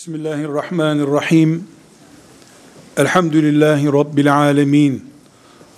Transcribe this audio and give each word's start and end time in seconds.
Bismillahirrahmanirrahim. 0.00 1.68
Elhamdülillahi 2.96 3.86
Rabbil 3.86 4.36
alemin. 4.36 5.04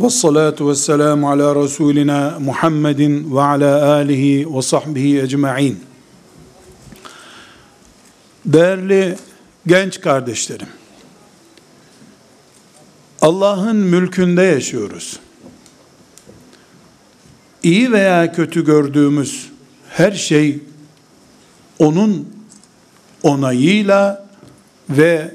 Ve 0.00 0.10
salatu 0.10 0.70
ve 0.70 0.74
selamu 0.74 1.30
ala 1.30 1.64
Resulina 1.64 2.38
Muhammedin 2.40 3.36
ve 3.36 3.40
ala 3.40 3.92
alihi 3.92 4.56
ve 4.56 4.62
sahbihi 4.62 5.20
ecma'in. 5.20 5.80
Değerli 8.46 9.16
genç 9.66 10.00
kardeşlerim, 10.00 10.68
Allah'ın 13.20 13.76
mülkünde 13.76 14.42
yaşıyoruz. 14.42 15.20
İyi 17.62 17.92
veya 17.92 18.32
kötü 18.32 18.64
gördüğümüz 18.64 19.50
her 19.88 20.12
şey 20.12 20.60
onun 21.78 22.41
onayıyla 23.22 24.28
ve 24.90 25.34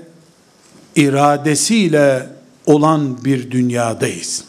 iradesiyle 0.95 2.29
olan 2.65 3.25
bir 3.25 3.51
dünyadayız. 3.51 4.43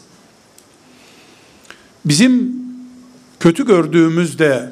Bizim 2.05 2.55
kötü 3.39 3.65
gördüğümüzde, 3.65 4.69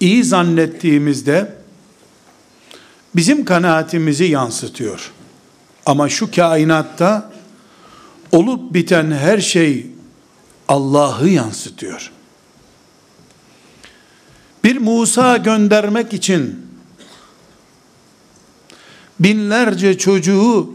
iyi 0.00 0.24
zannettiğimizde 0.24 1.54
bizim 3.16 3.44
kanaatimizi 3.44 4.24
yansıtıyor. 4.24 5.12
Ama 5.86 6.08
şu 6.08 6.30
kainatta 6.30 7.32
olup 8.32 8.74
biten 8.74 9.10
her 9.10 9.38
şey 9.38 9.86
Allah'ı 10.68 11.28
yansıtıyor. 11.28 12.10
Bir 14.64 14.76
Musa 14.78 15.36
göndermek 15.36 16.12
için 16.12 16.71
binlerce 19.22 19.98
çocuğu 19.98 20.74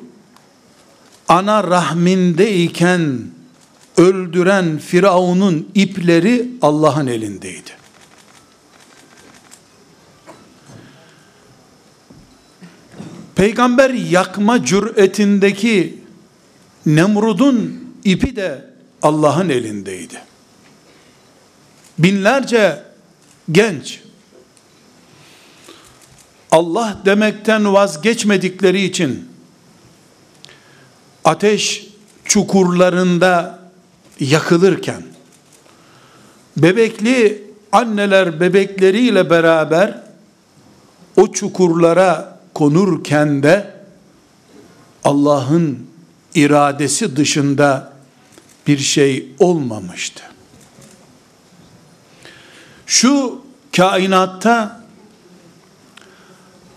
ana 1.28 1.64
rahmindeyken 1.64 3.22
öldüren 3.98 4.78
Firavun'un 4.78 5.70
ipleri 5.76 6.50
Allah'ın 6.62 7.08
elindeydi. 7.08 7.78
Peygamber 13.36 13.90
yakma 13.90 14.66
cüretindeki 14.66 16.00
Nemrud'un 16.86 17.84
ipi 18.04 18.36
de 18.36 18.66
Allah'ın 19.02 19.50
elindeydi. 19.50 20.22
Binlerce 22.00 22.84
genç 23.52 24.02
Allah 26.58 26.98
demekten 27.06 27.74
vazgeçmedikleri 27.74 28.82
için 28.82 29.30
ateş 31.26 31.88
çukurlarında 32.26 33.60
yakılırken 34.20 35.04
bebekli 36.58 37.44
anneler 37.72 38.40
bebekleriyle 38.40 39.30
beraber 39.30 40.04
o 41.16 41.32
çukurlara 41.32 42.40
konurken 42.54 43.44
de 43.44 43.74
Allah'ın 45.04 45.88
iradesi 46.36 47.16
dışında 47.16 47.94
bir 48.68 48.78
şey 48.78 49.28
olmamıştı. 49.40 50.24
Şu 52.86 53.42
kainatta 53.76 54.77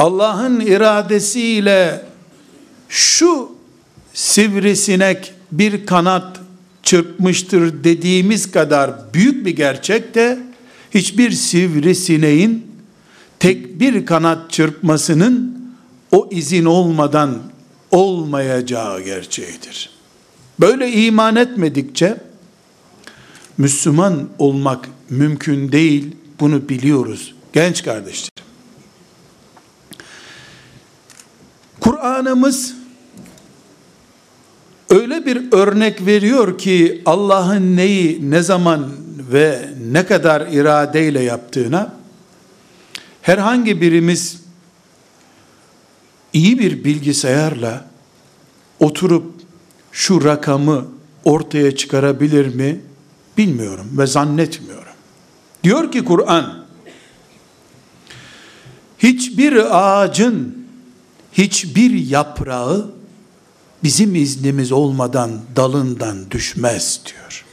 Allah'ın 0.01 0.61
iradesiyle 0.61 2.05
şu 2.89 3.53
sivrisinek 4.15 5.33
bir 5.53 5.87
kanat 5.87 6.41
çırpmıştır 6.83 7.85
dediğimiz 7.85 8.51
kadar 8.51 9.15
büyük 9.15 9.47
bir 9.47 9.57
gerçek 9.57 10.15
de 10.15 10.39
hiçbir 10.95 11.31
sivrisineğin 11.31 12.67
tek 13.39 13.81
bir 13.81 14.07
kanat 14.07 14.51
çırpmasının 14.51 15.61
o 16.13 16.29
izin 16.31 16.65
olmadan 16.65 17.39
olmayacağı 17.91 19.01
gerçeğidir. 19.01 19.91
Böyle 20.61 20.93
iman 20.93 21.37
etmedikçe 21.37 22.17
Müslüman 23.59 24.29
olmak 24.39 24.89
mümkün 25.11 25.73
değil. 25.73 26.17
Bunu 26.41 26.69
biliyoruz 26.69 27.35
genç 27.53 27.85
kardeşlerim. 27.85 28.50
Kur'an'ımız 31.81 32.75
öyle 34.91 35.27
bir 35.27 35.53
örnek 35.53 36.07
veriyor 36.07 36.59
ki 36.59 37.03
Allah'ın 37.07 37.77
neyi 37.77 38.31
ne 38.31 38.43
zaman 38.43 38.91
ve 39.33 39.69
ne 39.93 40.07
kadar 40.07 40.47
iradeyle 40.47 41.23
yaptığına 41.23 41.95
herhangi 43.23 43.81
birimiz 43.81 44.43
iyi 46.33 46.59
bir 46.59 46.85
bilgisayarla 46.85 47.85
oturup 48.81 49.35
şu 49.93 50.25
rakamı 50.25 50.87
ortaya 51.25 51.77
çıkarabilir 51.77 52.55
mi 52.55 52.81
bilmiyorum 53.39 53.87
ve 53.99 54.07
zannetmiyorum. 54.07 54.93
Diyor 55.65 55.93
ki 55.93 56.05
Kur'an 56.05 56.65
hiçbir 58.99 59.79
ağacın 59.79 60.60
hiçbir 61.33 61.91
yaprağı 61.91 62.91
bizim 63.85 64.15
iznimiz 64.15 64.73
olmadan 64.73 65.31
dalından 65.57 66.31
düşmez 66.31 67.01
diyor. 67.07 67.45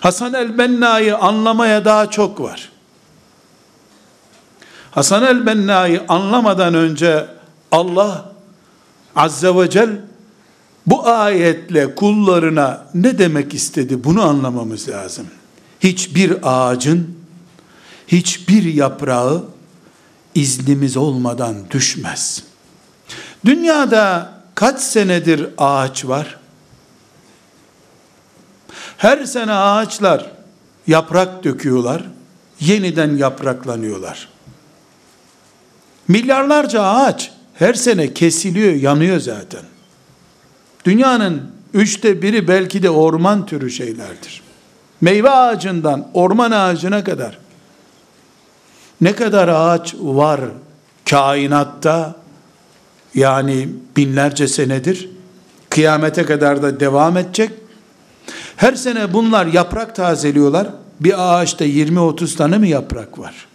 Hasan 0.00 0.34
el-Benna'yı 0.34 1.16
anlamaya 1.16 1.84
daha 1.84 2.10
çok 2.10 2.40
var. 2.40 2.72
Hasan 4.90 5.22
el-Benna'yı 5.22 6.02
anlamadan 6.08 6.74
önce 6.74 7.26
Allah 7.72 8.32
Azze 9.16 9.56
ve 9.56 9.70
Celle 9.70 10.00
bu 10.86 11.08
ayetle 11.08 11.94
kullarına 11.94 12.86
ne 12.94 13.18
demek 13.18 13.54
istedi 13.54 14.04
bunu 14.04 14.22
anlamamız 14.22 14.88
lazım. 14.88 15.26
Hiçbir 15.80 16.36
ağacın, 16.42 17.16
hiçbir 18.08 18.64
yaprağı 18.64 19.44
iznimiz 20.34 20.96
olmadan 20.96 21.56
düşmez. 21.70 22.42
Dünyada 23.44 24.34
kaç 24.54 24.80
senedir 24.80 25.48
ağaç 25.58 26.04
var? 26.04 26.38
Her 28.96 29.24
sene 29.24 29.52
ağaçlar 29.52 30.30
yaprak 30.86 31.44
döküyorlar, 31.44 32.04
yeniden 32.60 33.16
yapraklanıyorlar. 33.16 34.28
Milyarlarca 36.08 36.82
ağaç 36.82 37.32
her 37.54 37.74
sene 37.74 38.14
kesiliyor, 38.14 38.72
yanıyor 38.72 39.20
zaten. 39.20 39.62
Dünyanın 40.84 41.42
üçte 41.74 42.22
biri 42.22 42.48
belki 42.48 42.82
de 42.82 42.90
orman 42.90 43.46
türü 43.46 43.70
şeylerdir. 43.70 44.42
Meyve 45.00 45.30
ağacından 45.30 46.08
orman 46.14 46.50
ağacına 46.50 47.04
kadar 47.04 47.38
ne 49.00 49.14
kadar 49.14 49.48
ağaç 49.48 49.94
var 50.00 50.40
kainatta 51.10 52.14
yani 53.14 53.68
binlerce 53.96 54.48
senedir 54.48 55.08
kıyamete 55.70 56.24
kadar 56.24 56.62
da 56.62 56.80
devam 56.80 57.16
edecek. 57.16 57.50
Her 58.56 58.74
sene 58.74 59.12
bunlar 59.12 59.46
yaprak 59.46 59.94
tazeliyorlar. 59.94 60.68
Bir 61.00 61.14
ağaçta 61.18 61.64
20-30 61.64 62.36
tane 62.36 62.58
mi 62.58 62.68
yaprak 62.68 63.18
var? 63.18 63.46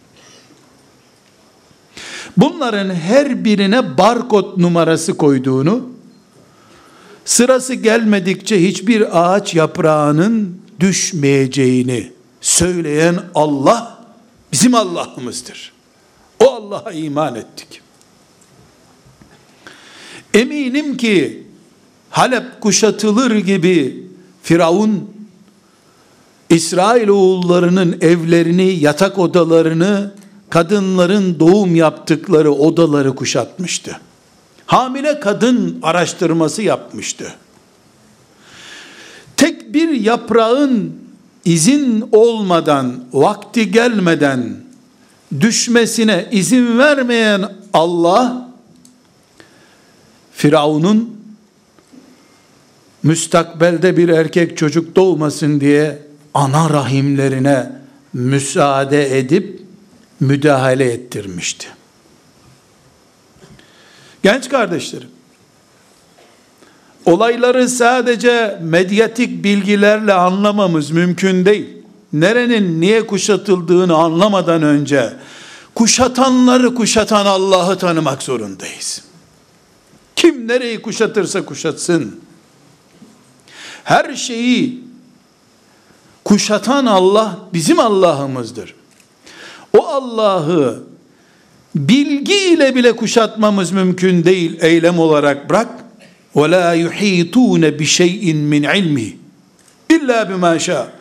Bunların 2.37 2.89
her 2.95 3.45
birine 3.45 3.97
barkod 3.97 4.61
numarası 4.61 5.17
koyduğunu, 5.17 5.89
sırası 7.25 7.73
gelmedikçe 7.73 8.63
hiçbir 8.63 9.21
ağaç 9.21 9.55
yaprağının 9.55 10.61
düşmeyeceğini 10.79 12.11
söyleyen 12.41 13.19
Allah 13.35 13.98
bizim 14.51 14.75
Allah'ımızdır. 14.75 15.73
O 16.39 16.51
Allah'a 16.51 16.91
iman 16.91 17.35
ettik. 17.35 17.81
Eminim 20.33 20.97
ki 20.97 21.43
Halep 22.09 22.61
kuşatılır 22.61 23.35
gibi 23.35 24.07
Firavun 24.43 25.09
İsrail 26.49 27.07
oğullarının 27.07 27.97
evlerini, 28.01 28.63
yatak 28.63 29.17
odalarını, 29.17 30.13
kadınların 30.49 31.39
doğum 31.39 31.75
yaptıkları 31.75 32.51
odaları 32.51 33.15
kuşatmıştı. 33.15 33.99
Hamile 34.65 35.19
kadın 35.19 35.79
araştırması 35.83 36.61
yapmıştı. 36.61 37.33
Tek 39.37 39.73
bir 39.73 39.89
yaprağın 39.89 40.95
izin 41.45 42.09
olmadan, 42.11 43.03
vakti 43.13 43.71
gelmeden 43.71 44.55
düşmesine 45.41 46.27
izin 46.31 46.77
vermeyen 46.77 47.51
Allah 47.73 48.49
Firavun'un 50.31 51.19
müstakbelde 53.03 53.97
bir 53.97 54.09
erkek 54.09 54.57
çocuk 54.57 54.95
doğmasın 54.95 55.61
diye 55.61 56.01
ana 56.33 56.69
rahimlerine 56.69 57.71
müsaade 58.13 59.19
edip 59.19 59.61
müdahale 60.19 60.91
ettirmişti. 60.91 61.67
Genç 64.23 64.49
kardeşlerim, 64.49 65.09
olayları 67.05 67.69
sadece 67.69 68.59
medyatik 68.61 69.43
bilgilerle 69.43 70.13
anlamamız 70.13 70.91
mümkün 70.91 71.45
değil. 71.45 71.69
Nerenin 72.13 72.81
niye 72.81 73.07
kuşatıldığını 73.07 73.95
anlamadan 73.95 74.63
önce 74.63 75.13
kuşatanları 75.75 76.75
kuşatan 76.75 77.25
Allah'ı 77.25 77.77
tanımak 77.77 78.23
zorundayız. 78.23 79.03
Kim 80.15 80.47
nereyi 80.47 80.81
kuşatırsa 80.81 81.45
kuşatsın. 81.45 82.19
Her 83.83 84.15
şeyi 84.15 84.83
kuşatan 86.25 86.85
Allah 86.85 87.37
bizim 87.53 87.79
Allah'ımızdır. 87.79 88.75
O 89.77 89.87
Allah'ı 89.87 90.83
bilgi 91.75 92.35
ile 92.35 92.75
bile 92.75 92.95
kuşatmamız 92.95 93.71
mümkün 93.71 94.23
değil 94.23 94.57
eylem 94.61 94.99
olarak 94.99 95.49
bırak 95.49 95.67
وَلَا 96.38 96.74
يُحِيطُونَ 96.74 97.62
بِشَيْءٍ 97.78 98.34
مِنْ 98.34 98.66
عِلْمِهِ 98.66 99.12
İlla 99.90 100.28
bima 100.28 100.58
şa. 100.58 100.92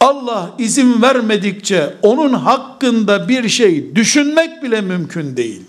Allah 0.00 0.50
izin 0.58 1.02
vermedikçe 1.02 1.94
onun 2.02 2.32
hakkında 2.32 3.28
bir 3.28 3.48
şey 3.48 3.96
düşünmek 3.96 4.62
bile 4.62 4.80
mümkün 4.80 5.36
değil. 5.36 5.62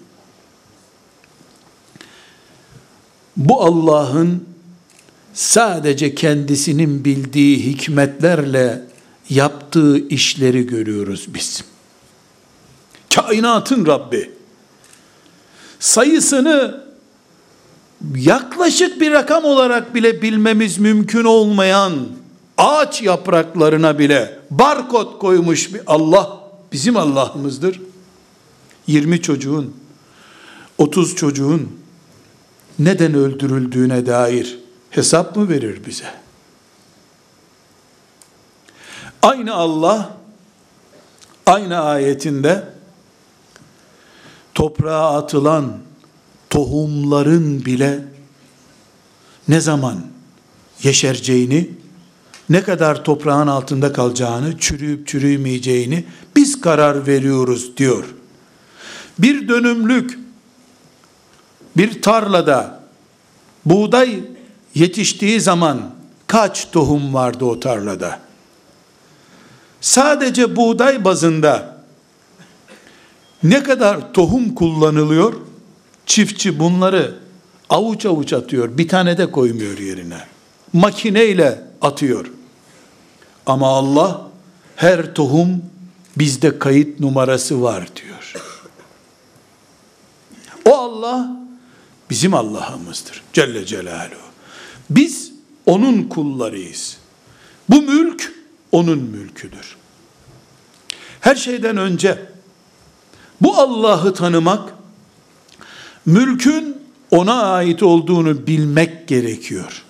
Bu 3.37 3.61
Allah'ın 3.61 4.47
sadece 5.33 6.15
kendisinin 6.15 7.05
bildiği 7.05 7.65
hikmetlerle 7.65 8.81
yaptığı 9.29 10.07
işleri 10.07 10.67
görüyoruz 10.67 11.25
biz. 11.33 11.63
Kainatın 13.15 13.85
Rabbi. 13.85 14.31
Sayısını 15.79 16.80
yaklaşık 18.16 19.00
bir 19.00 19.12
rakam 19.12 19.44
olarak 19.44 19.94
bile 19.94 20.22
bilmemiz 20.22 20.78
mümkün 20.78 21.24
olmayan 21.24 21.92
ağaç 22.58 23.02
yapraklarına 23.02 23.98
bile 23.98 24.38
barkod 24.50 25.18
koymuş 25.18 25.74
bir 25.74 25.80
Allah 25.86 26.40
bizim 26.72 26.96
Allah'ımızdır. 26.96 27.80
20 28.86 29.22
çocuğun 29.22 29.76
30 30.78 31.16
çocuğun 31.16 31.78
neden 32.78 33.14
öldürüldüğüne 33.14 34.06
dair 34.06 34.58
hesap 34.90 35.36
mı 35.36 35.48
verir 35.48 35.80
bize? 35.86 36.14
Aynı 39.22 39.54
Allah 39.54 40.16
aynı 41.46 41.80
ayetinde 41.80 42.64
toprağa 44.54 45.16
atılan 45.16 45.78
tohumların 46.52 47.64
bile 47.64 48.04
ne 49.48 49.60
zaman 49.60 50.00
yeşereceğini, 50.82 51.70
ne 52.50 52.62
kadar 52.62 53.04
toprağın 53.04 53.46
altında 53.46 53.92
kalacağını, 53.92 54.58
çürüyüp 54.58 55.08
çürümeyeceğini 55.08 56.04
biz 56.36 56.60
karar 56.60 57.06
veriyoruz 57.06 57.76
diyor. 57.76 58.04
Bir 59.18 59.48
dönümlük 59.48 60.18
bir 61.76 62.02
tarlada 62.02 62.80
buğday 63.64 64.20
yetiştiği 64.74 65.40
zaman 65.40 65.90
kaç 66.26 66.70
tohum 66.70 67.14
vardı 67.14 67.44
o 67.44 67.60
tarlada? 67.60 68.20
Sadece 69.80 70.56
buğday 70.56 71.04
bazında 71.04 71.84
ne 73.42 73.62
kadar 73.62 74.12
tohum 74.12 74.54
kullanılıyor? 74.54 75.51
Çiftçi 76.06 76.58
bunları 76.58 77.14
avuç 77.70 78.06
avuç 78.06 78.32
atıyor. 78.32 78.78
Bir 78.78 78.88
tane 78.88 79.18
de 79.18 79.30
koymuyor 79.30 79.78
yerine. 79.78 80.18
Makineyle 80.72 81.64
atıyor. 81.80 82.26
Ama 83.46 83.68
Allah 83.68 84.30
her 84.76 85.14
tohum 85.14 85.62
bizde 86.16 86.58
kayıt 86.58 87.00
numarası 87.00 87.62
var 87.62 87.88
diyor. 87.96 88.34
O 90.64 90.76
Allah 90.76 91.36
bizim 92.10 92.34
Allah'ımızdır. 92.34 93.22
Celle 93.32 93.66
Celaluhu. 93.66 94.16
Biz 94.90 95.32
onun 95.66 96.02
kullarıyız. 96.02 96.96
Bu 97.68 97.82
mülk 97.82 98.32
onun 98.72 98.98
mülküdür. 98.98 99.76
Her 101.20 101.36
şeyden 101.36 101.76
önce 101.76 102.18
bu 103.40 103.56
Allah'ı 103.56 104.14
tanımak 104.14 104.74
mülkün 106.06 106.76
ona 107.10 107.42
ait 107.42 107.82
olduğunu 107.82 108.46
bilmek 108.46 109.08
gerekiyor. 109.08 109.82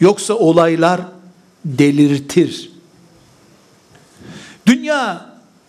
Yoksa 0.00 0.34
olaylar 0.34 1.00
delirtir. 1.64 2.70
Dünya 4.66 5.26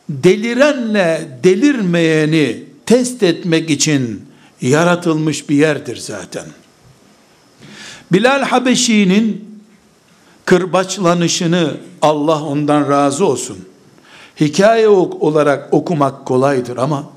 delirenle 0.09 1.39
delirmeyeni 1.43 2.63
test 2.85 3.23
etmek 3.23 3.69
için 3.69 4.25
yaratılmış 4.61 5.49
bir 5.49 5.55
yerdir 5.55 5.97
zaten. 5.97 6.45
Bilal 8.11 8.41
Habeşi'nin 8.41 9.51
kırbaçlanışını 10.45 11.77
Allah 12.01 12.43
ondan 12.43 12.89
razı 12.89 13.25
olsun. 13.25 13.57
Hikaye 14.39 14.87
olarak 14.87 15.73
okumak 15.73 16.25
kolaydır 16.25 16.77
ama 16.77 17.09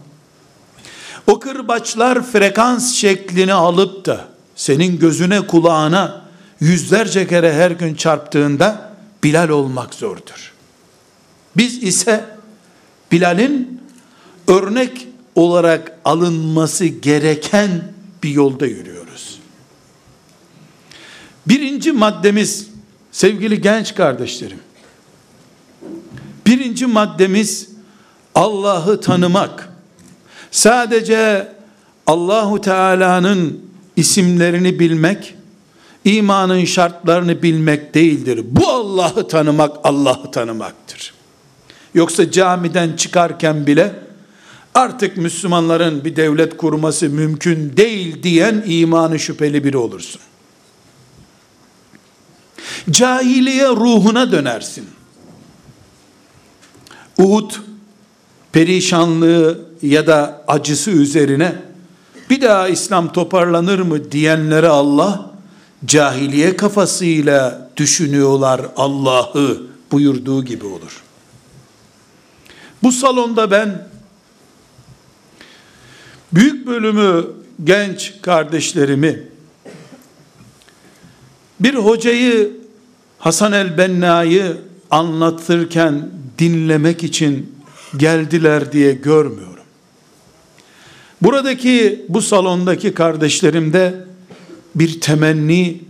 o 1.27 1.41
kırbaçlar 1.41 2.23
frekans 2.23 2.95
şeklini 2.95 3.53
alıp 3.53 4.07
da 4.07 4.29
senin 4.57 4.99
gözüne 4.99 5.47
kulağına 5.47 6.25
yüzlerce 6.61 7.27
kere 7.29 7.53
her 7.53 7.71
gün 7.71 7.95
çarptığında 7.95 8.95
Bilal 9.25 9.49
olmak 9.49 9.95
zordur. 9.95 10.53
Biz 11.57 11.83
ise 11.83 12.25
Bilal'in 13.13 13.81
örnek 14.49 15.09
olarak 15.35 15.99
alınması 16.05 16.85
gereken 16.85 17.93
bir 18.23 18.31
yolda 18.31 18.67
yürüyoruz. 18.67 19.39
Birinci 21.47 21.93
maddemiz 21.93 22.69
sevgili 23.13 23.61
genç 23.61 23.95
kardeşlerim. 23.95 24.59
Birinci 26.47 26.87
maddemiz 26.87 27.69
Allah'ı 28.35 29.01
tanımak. 29.01 29.74
Sadece 30.55 31.49
Allahu 32.07 32.61
Teala'nın 32.61 33.61
isimlerini 33.97 34.79
bilmek, 34.79 35.35
imanın 36.05 36.65
şartlarını 36.65 37.43
bilmek 37.43 37.95
değildir. 37.95 38.41
Bu 38.45 38.69
Allah'ı 38.69 39.29
tanımak 39.29 39.77
Allah'ı 39.85 40.31
tanımaktır. 40.31 41.15
Yoksa 41.95 42.31
camiden 42.31 42.97
çıkarken 42.97 43.67
bile 43.67 43.95
artık 44.75 45.17
Müslümanların 45.17 46.05
bir 46.05 46.17
devlet 46.17 46.57
kurması 46.57 47.09
mümkün 47.09 47.77
değil 47.77 48.23
diyen 48.23 48.63
imanı 48.67 49.19
şüpheli 49.19 49.65
biri 49.65 49.77
olursun. 49.77 50.21
Cahiliye 52.91 53.69
ruhuna 53.69 54.33
dönersin. 54.33 54.87
Uhud 57.19 57.51
perişanlığı 58.55 59.61
ya 59.83 60.07
da 60.07 60.45
acısı 60.49 60.91
üzerine 60.91 61.55
bir 62.31 62.41
daha 62.41 62.69
İslam 62.69 63.13
toparlanır 63.13 63.79
mı 63.79 64.13
diyenlere 64.13 64.69
Allah 64.69 65.31
cahiliye 65.85 66.57
kafasıyla 66.57 67.71
düşünüyorlar 67.77 68.61
Allah'ı 68.77 69.63
buyurduğu 69.93 70.45
gibi 70.45 70.67
olur. 70.67 71.03
Bu 72.83 72.93
salonda 72.93 73.51
ben 73.51 73.89
büyük 76.33 76.67
bölümü 76.67 77.27
genç 77.65 78.15
kardeşlerimi 78.23 79.23
bir 81.61 81.75
hocayı 81.75 82.53
Hasan 83.19 83.53
el-Benna'yı 83.53 84.57
anlatırken 84.91 86.11
dinlemek 86.39 87.05
için 87.05 87.55
geldiler 87.97 88.73
diye 88.73 88.93
görmüyorum. 88.93 89.65
Buradaki 91.23 92.05
bu 92.09 92.23
salondaki 92.23 92.95
kardeşlerimde 92.95 94.05
bir 94.75 95.01
temenni 95.01 95.81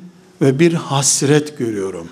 ve 0.43 0.59
bir 0.59 0.73
hasret 0.73 1.59
görüyorum. 1.59 2.09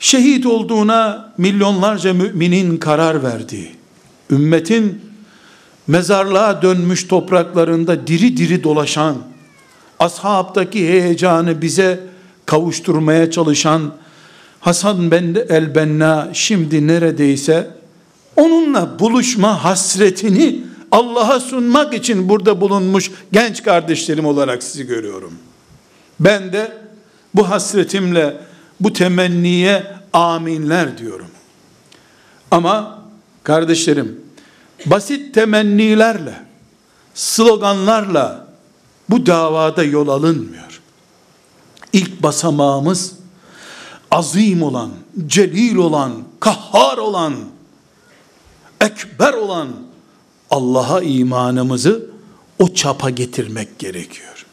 Şehit 0.00 0.46
olduğuna 0.46 1.32
milyonlarca 1.38 2.14
müminin 2.14 2.76
karar 2.76 3.22
verdiği, 3.22 3.70
ümmetin 4.30 5.00
mezarlığa 5.86 6.62
dönmüş 6.62 7.06
topraklarında 7.06 8.06
diri 8.06 8.36
diri 8.36 8.64
dolaşan, 8.64 9.16
ashabtaki 9.98 10.88
heyecanı 10.88 11.62
bize 11.62 12.00
kavuşturmaya 12.46 13.30
çalışan 13.30 13.92
Hasan 14.60 15.10
ben 15.10 15.36
el 15.48 15.74
Benna 15.74 16.28
şimdi 16.32 16.86
neredeyse 16.86 17.70
onunla 18.38 18.98
buluşma 18.98 19.64
hasretini 19.64 20.64
Allah'a 20.90 21.40
sunmak 21.40 21.94
için 21.94 22.28
burada 22.28 22.60
bulunmuş 22.60 23.10
genç 23.32 23.62
kardeşlerim 23.62 24.26
olarak 24.26 24.62
sizi 24.62 24.86
görüyorum. 24.86 25.32
Ben 26.20 26.52
de 26.52 26.72
bu 27.34 27.50
hasretimle 27.50 28.36
bu 28.80 28.92
temenniye 28.92 29.86
aminler 30.12 30.98
diyorum. 30.98 31.28
Ama 32.50 32.98
kardeşlerim 33.42 34.20
basit 34.86 35.34
temennilerle 35.34 36.34
sloganlarla 37.14 38.46
bu 39.08 39.26
davada 39.26 39.84
yol 39.84 40.08
alınmıyor. 40.08 40.80
İlk 41.92 42.22
basamağımız 42.22 43.12
azim 44.10 44.62
olan, 44.62 44.90
celil 45.26 45.76
olan, 45.76 46.12
kahhar 46.40 46.98
olan, 46.98 47.34
ekber 48.80 49.32
olan 49.32 49.68
Allah'a 50.50 51.02
imanımızı 51.02 52.06
o 52.58 52.74
çapa 52.74 53.10
getirmek 53.10 53.78
gerekiyor. 53.78 54.46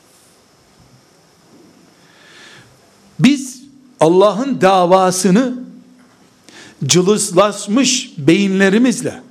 Biz 3.19 3.61
Allah'ın 3.99 4.61
davasını 4.61 5.53
cılızlaşmış 6.85 8.13
beyinlerimizle, 8.17 9.21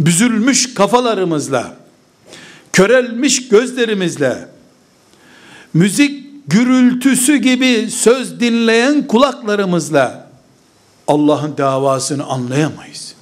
büzülmüş 0.00 0.74
kafalarımızla, 0.74 1.76
körelmiş 2.72 3.48
gözlerimizle, 3.48 4.48
müzik 5.74 6.22
gürültüsü 6.46 7.36
gibi 7.36 7.90
söz 7.90 8.40
dinleyen 8.40 9.06
kulaklarımızla 9.06 10.30
Allah'ın 11.08 11.56
davasını 11.58 12.24
anlayamayız. 12.24 13.14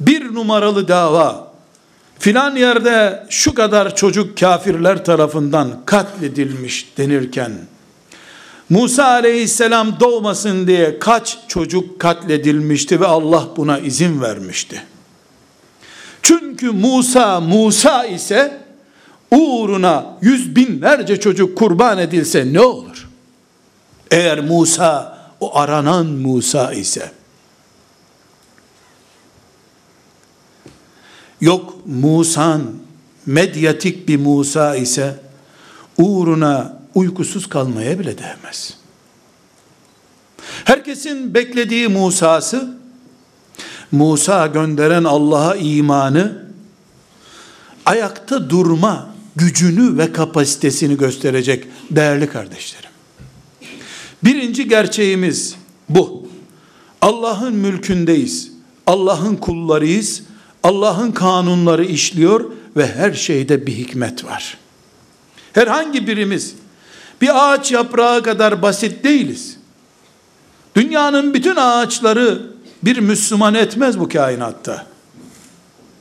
Bir 0.00 0.34
numaralı 0.34 0.88
dava 0.88 1.52
filan 2.18 2.56
yerde 2.56 3.26
şu 3.28 3.54
kadar 3.54 3.96
çocuk 3.96 4.38
kafirler 4.38 5.04
tarafından 5.04 5.80
katledilmiş 5.86 6.92
denirken 6.98 7.52
Musa 8.70 9.04
aleyhisselam 9.04 10.00
doğmasın 10.00 10.66
diye 10.66 10.98
kaç 10.98 11.38
çocuk 11.48 12.00
katledilmişti 12.00 13.00
ve 13.00 13.06
Allah 13.06 13.48
buna 13.56 13.78
izin 13.78 14.20
vermişti. 14.20 14.82
Çünkü 16.22 16.70
Musa 16.70 17.40
Musa 17.40 18.04
ise 18.06 18.60
uğruna 19.30 20.06
yüz 20.22 20.56
binlerce 20.56 21.20
çocuk 21.20 21.58
kurban 21.58 21.98
edilse 21.98 22.52
ne 22.52 22.60
olur? 22.60 23.08
Eğer 24.10 24.40
Musa 24.40 25.18
o 25.40 25.56
aranan 25.56 26.06
Musa 26.06 26.72
ise 26.72 27.10
yok 31.40 31.74
Musa'nın 31.86 32.78
medyatik 33.26 34.08
bir 34.08 34.16
Musa 34.16 34.76
ise 34.76 35.20
uğruna 35.98 36.78
uykusuz 36.94 37.48
kalmaya 37.48 37.98
bile 37.98 38.18
değmez. 38.18 38.74
Herkesin 40.64 41.34
beklediği 41.34 41.88
Musa'sı 41.88 42.78
Musa 43.92 44.46
gönderen 44.46 45.04
Allah'a 45.04 45.56
imanı 45.56 46.42
ayakta 47.86 48.50
durma 48.50 49.14
gücünü 49.36 49.98
ve 49.98 50.12
kapasitesini 50.12 50.96
gösterecek 50.96 51.66
değerli 51.90 52.26
kardeşlerim. 52.26 52.90
Birinci 54.24 54.68
gerçeğimiz 54.68 55.56
bu. 55.88 56.28
Allah'ın 57.00 57.54
mülkündeyiz. 57.54 58.52
Allah'ın 58.86 59.36
kullarıyız. 59.36 60.22
Allah'ın 60.68 61.12
kanunları 61.12 61.84
işliyor 61.84 62.44
ve 62.76 62.86
her 62.86 63.12
şeyde 63.12 63.66
bir 63.66 63.72
hikmet 63.72 64.24
var. 64.24 64.58
Herhangi 65.52 66.06
birimiz 66.06 66.54
bir 67.20 67.52
ağaç 67.52 67.72
yaprağı 67.72 68.22
kadar 68.22 68.62
basit 68.62 69.04
değiliz. 69.04 69.56
Dünyanın 70.76 71.34
bütün 71.34 71.56
ağaçları 71.56 72.42
bir 72.82 72.98
Müslüman 72.98 73.54
etmez 73.54 74.00
bu 74.00 74.08
kainatta. 74.08 74.86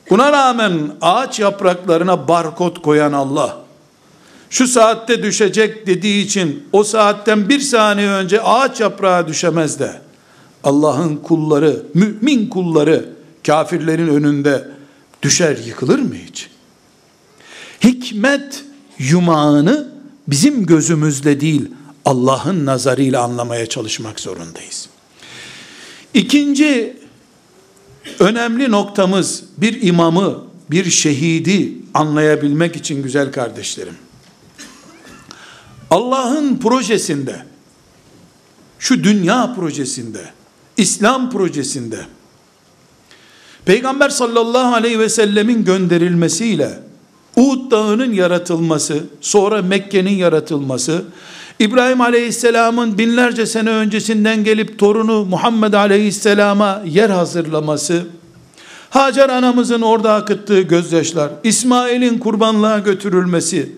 Buna 0.10 0.32
rağmen 0.32 0.74
ağaç 1.02 1.40
yapraklarına 1.40 2.28
barkod 2.28 2.82
koyan 2.82 3.14
Allah, 3.14 3.58
şu 4.50 4.68
saatte 4.68 5.24
düşecek 5.24 5.88
dediği 5.88 6.26
için 6.26 6.68
o 6.74 6.84
saatten 6.84 7.50
bir 7.50 7.60
saniye 7.60 8.10
önce 8.10 8.42
ağaç 8.42 8.80
yaprağı 8.80 9.28
düşemez 9.28 9.80
de 9.80 10.02
Allah'ın 10.64 11.16
kulları, 11.16 11.84
mümin 11.94 12.50
kulları 12.50 13.17
kafirlerin 13.48 14.08
önünde 14.08 14.68
düşer 15.24 15.58
yıkılır 15.58 16.00
mı 16.00 16.16
hiç? 16.28 16.50
Hikmet 17.84 18.64
yumağını 19.00 19.92
bizim 20.28 20.66
gözümüzle 20.66 21.42
değil 21.42 21.72
Allah'ın 22.06 22.66
nazarıyla 22.66 23.24
anlamaya 23.24 23.66
çalışmak 23.66 24.20
zorundayız. 24.20 24.90
İkinci 26.14 26.98
önemli 28.20 28.72
noktamız 28.72 29.44
bir 29.58 29.82
imamı, 29.82 30.44
bir 30.72 30.86
şehidi 30.90 31.74
anlayabilmek 31.94 32.76
için 32.76 33.04
güzel 33.04 33.32
kardeşlerim. 33.32 33.96
Allah'ın 35.90 36.58
projesinde, 36.58 37.46
şu 38.80 39.04
dünya 39.04 39.54
projesinde, 39.56 40.32
İslam 40.78 41.32
projesinde, 41.32 42.06
Peygamber 43.68 44.10
sallallahu 44.10 44.76
aleyhi 44.76 45.00
ve 45.00 45.10
sellemin 45.10 45.66
gönderilmesiyle, 45.66 46.80
Uhud 47.36 47.72
dağının 47.72 48.14
yaratılması, 48.14 49.04
sonra 49.22 49.62
Mekke'nin 49.62 50.16
yaratılması, 50.16 51.04
İbrahim 51.60 52.02
Aleyhisselam'ın 52.02 52.98
binlerce 52.98 53.46
sene 53.46 53.70
öncesinden 53.70 54.44
gelip 54.44 54.80
torunu 54.80 55.26
Muhammed 55.26 55.74
Aleyhisselam'a 55.74 56.82
yer 56.86 57.10
hazırlaması, 57.10 58.04
Hacer 58.90 59.30
anamızın 59.30 59.82
orada 59.82 60.14
akıttığı 60.14 60.62
gözyaşlar, 60.62 61.32
İsmail'in 61.44 62.18
kurbanlığa 62.18 62.80
götürülmesi, 62.80 63.72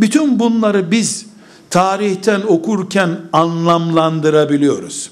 bütün 0.00 0.38
bunları 0.38 0.90
biz 0.90 1.26
tarihten 1.70 2.40
okurken 2.40 3.10
anlamlandırabiliyoruz. 3.32 5.10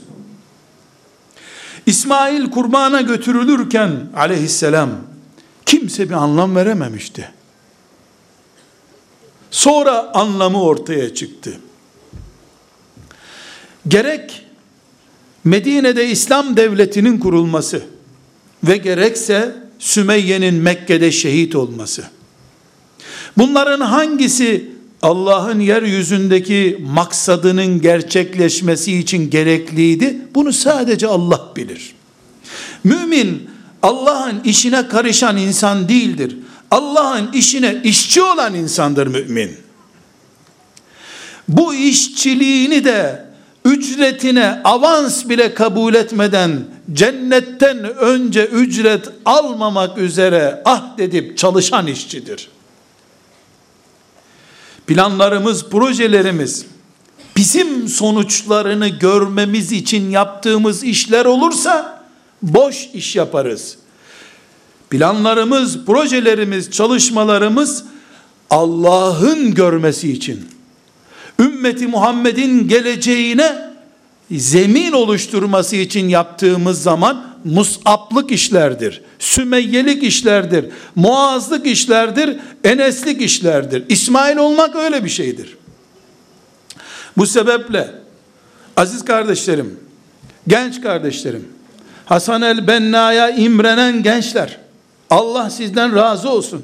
İsmail 1.88 2.50
kurbana 2.50 3.00
götürülürken 3.00 3.90
aleyhisselam 4.16 4.90
kimse 5.66 6.08
bir 6.08 6.14
anlam 6.14 6.56
verememişti. 6.56 7.30
Sonra 9.50 10.10
anlamı 10.14 10.62
ortaya 10.62 11.14
çıktı 11.14 11.60
gerek 13.88 14.46
Medine'de 15.44 16.08
İslam 16.08 16.56
devletinin 16.56 17.18
kurulması 17.18 17.82
ve 18.64 18.76
gerekse 18.76 19.56
Sümeyye'nin 19.78 20.54
Mekke'de 20.54 21.12
şehit 21.12 21.54
olması. 21.54 22.04
Bunların 23.36 23.80
hangisi 23.80 24.70
Allah'ın 25.02 25.60
yeryüzündeki 25.60 26.84
maksadının 26.86 27.80
gerçekleşmesi 27.80 28.98
için 28.98 29.30
gerekliydi? 29.30 30.18
Bunu 30.34 30.52
sadece 30.52 31.06
Allah 31.06 31.52
bilir. 31.56 31.94
Mümin 32.84 33.50
Allah'ın 33.82 34.40
işine 34.44 34.88
karışan 34.88 35.36
insan 35.36 35.88
değildir. 35.88 36.36
Allah'ın 36.70 37.32
işine 37.32 37.80
işçi 37.84 38.22
olan 38.22 38.54
insandır 38.54 39.06
mümin. 39.06 39.56
Bu 41.48 41.74
işçiliğini 41.74 42.84
de 42.84 43.24
ücretine 43.64 44.60
avans 44.64 45.28
bile 45.28 45.54
kabul 45.54 45.94
etmeden 45.94 46.58
cennetten 46.92 47.96
önce 47.96 48.44
ücret 48.44 49.08
almamak 49.24 49.98
üzere 49.98 50.62
ahdedip 50.64 51.38
çalışan 51.38 51.86
işçidir. 51.86 52.48
Planlarımız, 54.88 55.64
projelerimiz 55.70 56.66
bizim 57.36 57.88
sonuçlarını 57.88 58.88
görmemiz 58.88 59.72
için 59.72 60.10
yaptığımız 60.10 60.84
işler 60.84 61.24
olursa 61.24 62.04
boş 62.42 62.88
iş 62.94 63.16
yaparız. 63.16 63.76
Planlarımız, 64.90 65.84
projelerimiz, 65.86 66.70
çalışmalarımız 66.70 67.84
Allah'ın 68.50 69.54
görmesi 69.54 70.12
için 70.12 70.48
ümmeti 71.40 71.86
Muhammed'in 71.86 72.68
geleceğine 72.68 73.70
zemin 74.30 74.92
oluşturması 74.92 75.76
için 75.76 76.08
yaptığımız 76.08 76.82
zaman 76.82 77.27
musaplık 77.44 78.30
işlerdir. 78.30 79.02
Sümeyyelik 79.18 80.02
işlerdir. 80.02 80.66
Muazlık 80.94 81.66
işlerdir. 81.66 82.36
Eneslik 82.64 83.22
işlerdir. 83.22 83.84
İsmail 83.88 84.36
olmak 84.36 84.76
öyle 84.76 85.04
bir 85.04 85.10
şeydir. 85.10 85.56
Bu 87.16 87.26
sebeple 87.26 87.90
aziz 88.76 89.04
kardeşlerim, 89.04 89.80
genç 90.48 90.82
kardeşlerim, 90.82 91.48
Hasan 92.04 92.42
el-Benna'ya 92.42 93.30
imrenen 93.30 94.02
gençler, 94.02 94.58
Allah 95.10 95.50
sizden 95.50 95.94
razı 95.94 96.30
olsun. 96.30 96.62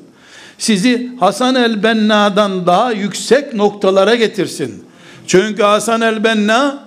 Sizi 0.59 1.11
Hasan 1.21 1.55
el-Benna'dan 1.55 2.67
daha 2.67 2.93
yüksek 2.93 3.55
noktalara 3.55 4.15
getirsin. 4.15 4.85
Çünkü 5.27 5.63
Hasan 5.63 6.01
el-Benna 6.01 6.85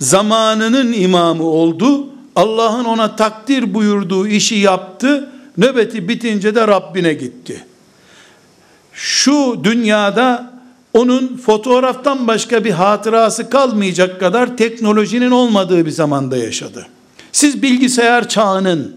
zamanının 0.00 0.92
imamı 0.92 1.44
oldu. 1.44 2.13
Allah'ın 2.36 2.84
ona 2.84 3.16
takdir 3.16 3.74
buyurduğu 3.74 4.26
işi 4.26 4.54
yaptı. 4.54 5.30
Nöbeti 5.56 6.08
bitince 6.08 6.54
de 6.54 6.68
Rabbine 6.68 7.14
gitti. 7.14 7.64
Şu 8.92 9.60
dünyada 9.64 10.54
onun 10.92 11.36
fotoğraftan 11.36 12.26
başka 12.26 12.64
bir 12.64 12.70
hatırası 12.70 13.50
kalmayacak 13.50 14.20
kadar 14.20 14.56
teknolojinin 14.56 15.30
olmadığı 15.30 15.86
bir 15.86 15.90
zamanda 15.90 16.36
yaşadı. 16.36 16.86
Siz 17.32 17.62
bilgisayar 17.62 18.28
çağının 18.28 18.96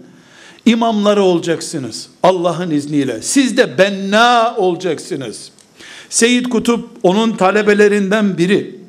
imamları 0.66 1.22
olacaksınız 1.22 2.08
Allah'ın 2.22 2.70
izniyle. 2.70 3.22
Siz 3.22 3.56
de 3.56 3.78
benna 3.78 4.54
olacaksınız. 4.56 5.50
Seyyid 6.10 6.46
Kutup 6.46 6.88
onun 7.02 7.32
talebelerinden 7.32 8.38
biri 8.38 8.80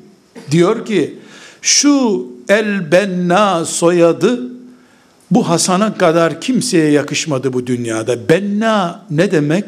diyor 0.50 0.86
ki 0.86 1.18
şu 1.62 2.26
el 2.50 2.92
benna 2.92 3.64
soyadı 3.64 4.40
bu 5.30 5.48
Hasan'a 5.48 5.98
kadar 5.98 6.40
kimseye 6.40 6.90
yakışmadı 6.90 7.52
bu 7.52 7.66
dünyada. 7.66 8.28
Benna 8.28 9.02
ne 9.10 9.30
demek? 9.30 9.64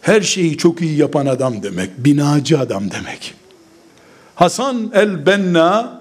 Her 0.00 0.20
şeyi 0.20 0.56
çok 0.56 0.80
iyi 0.80 0.98
yapan 0.98 1.26
adam 1.26 1.62
demek. 1.62 1.90
Binacı 1.98 2.58
adam 2.58 2.90
demek. 2.90 3.34
Hasan 4.34 4.90
el 4.94 5.26
benna 5.26 6.00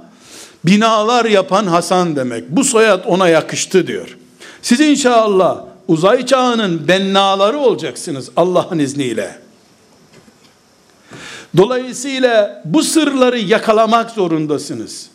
binalar 0.65 1.25
yapan 1.25 1.67
Hasan 1.67 2.15
demek. 2.15 2.49
Bu 2.49 2.63
soyad 2.63 3.03
ona 3.05 3.29
yakıştı 3.29 3.87
diyor. 3.87 4.17
Siz 4.61 4.79
inşallah 4.79 5.63
uzay 5.87 6.25
çağının 6.25 6.87
bennaları 6.87 7.57
olacaksınız 7.57 8.29
Allah'ın 8.35 8.79
izniyle. 8.79 9.39
Dolayısıyla 11.57 12.61
bu 12.65 12.83
sırları 12.83 13.39
yakalamak 13.39 14.11
zorundasınız. 14.11 15.09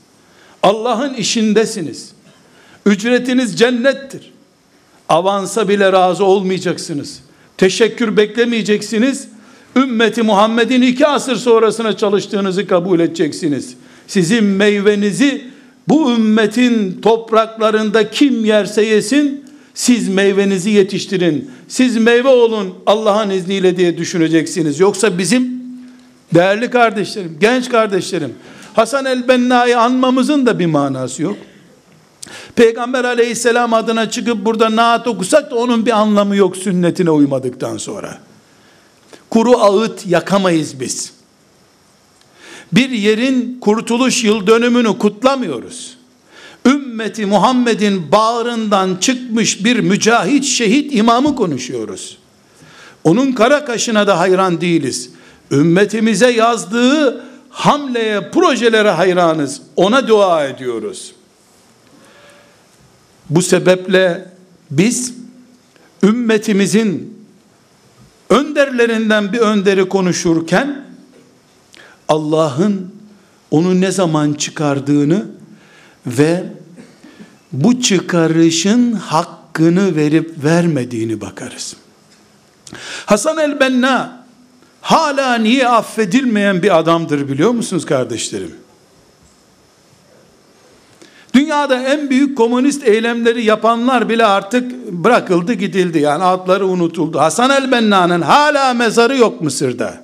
Allah'ın 0.62 1.14
işindesiniz. 1.14 2.12
Ücretiniz 2.86 3.58
cennettir. 3.58 4.32
Avansa 5.08 5.68
bile 5.68 5.92
razı 5.92 6.24
olmayacaksınız. 6.24 7.20
Teşekkür 7.56 8.16
beklemeyeceksiniz. 8.16 9.28
Ümmeti 9.76 10.22
Muhammed'in 10.22 10.82
iki 10.82 11.06
asır 11.06 11.36
sonrasına 11.36 11.96
çalıştığınızı 11.96 12.66
kabul 12.66 13.00
edeceksiniz. 13.00 13.74
Sizin 14.06 14.44
meyvenizi 14.44 15.44
bu 15.88 16.12
ümmetin 16.12 17.00
topraklarında 17.02 18.10
kim 18.10 18.44
yerse 18.44 18.82
yesin, 18.82 19.44
siz 19.74 20.08
meyvenizi 20.08 20.70
yetiştirin. 20.70 21.50
Siz 21.68 21.96
meyve 21.96 22.28
olun 22.28 22.74
Allah'ın 22.86 23.30
izniyle 23.30 23.76
diye 23.76 23.98
düşüneceksiniz. 23.98 24.80
Yoksa 24.80 25.18
bizim 25.18 25.62
değerli 26.34 26.70
kardeşlerim, 26.70 27.36
genç 27.40 27.68
kardeşlerim, 27.68 28.32
Hasan 28.74 29.04
el-Benna'yı 29.04 29.80
anmamızın 29.80 30.46
da 30.46 30.58
bir 30.58 30.66
manası 30.66 31.22
yok. 31.22 31.36
Peygamber 32.56 33.04
aleyhisselam 33.04 33.74
adına 33.74 34.10
çıkıp 34.10 34.44
burada 34.44 34.76
naat 34.76 35.06
okusak 35.06 35.50
da 35.50 35.54
onun 35.54 35.86
bir 35.86 35.90
anlamı 35.90 36.36
yok 36.36 36.56
sünnetine 36.56 37.10
uymadıktan 37.10 37.76
sonra. 37.76 38.18
Kuru 39.30 39.56
ağıt 39.56 40.06
yakamayız 40.06 40.80
biz. 40.80 41.12
Bir 42.72 42.90
yerin 42.90 43.58
kurtuluş 43.60 44.24
yıl 44.24 44.46
dönümünü 44.46 44.98
kutlamıyoruz. 44.98 45.96
Ümmeti 46.66 47.26
Muhammed'in 47.26 48.12
bağrından 48.12 48.96
çıkmış 49.00 49.64
bir 49.64 49.80
mücahit 49.80 50.44
şehit 50.44 50.94
imamı 50.94 51.36
konuşuyoruz. 51.36 52.18
Onun 53.04 53.32
kara 53.32 53.64
kaşına 53.64 54.06
da 54.06 54.18
hayran 54.18 54.60
değiliz. 54.60 55.10
Ümmetimize 55.50 56.30
yazdığı 56.30 57.24
hamleye, 57.50 58.30
projelere 58.30 58.90
hayranız. 58.90 59.62
Ona 59.76 60.08
dua 60.08 60.46
ediyoruz. 60.46 61.12
Bu 63.30 63.42
sebeple 63.42 64.28
biz 64.70 65.14
ümmetimizin 66.02 67.20
önderlerinden 68.30 69.32
bir 69.32 69.38
önderi 69.38 69.88
konuşurken 69.88 70.84
Allah'ın 72.08 72.94
onu 73.50 73.80
ne 73.80 73.90
zaman 73.90 74.32
çıkardığını 74.32 75.26
ve 76.06 76.44
bu 77.52 77.80
çıkarışın 77.80 78.92
hakkını 78.92 79.96
verip 79.96 80.44
vermediğini 80.44 81.20
bakarız. 81.20 81.76
Hasan 83.06 83.38
el-Benna 83.38 84.19
hala 84.80 85.34
niye 85.34 85.68
affedilmeyen 85.68 86.62
bir 86.62 86.78
adamdır 86.78 87.28
biliyor 87.28 87.50
musunuz 87.50 87.86
kardeşlerim? 87.86 88.54
Dünyada 91.34 91.82
en 91.82 92.10
büyük 92.10 92.38
komünist 92.38 92.88
eylemleri 92.88 93.44
yapanlar 93.44 94.08
bile 94.08 94.26
artık 94.26 94.92
bırakıldı 94.92 95.52
gidildi. 95.52 95.98
Yani 95.98 96.24
adları 96.24 96.66
unutuldu. 96.66 97.18
Hasan 97.18 97.50
el-Benna'nın 97.50 98.22
hala 98.22 98.74
mezarı 98.74 99.16
yok 99.16 99.40
Mısır'da. 99.40 100.02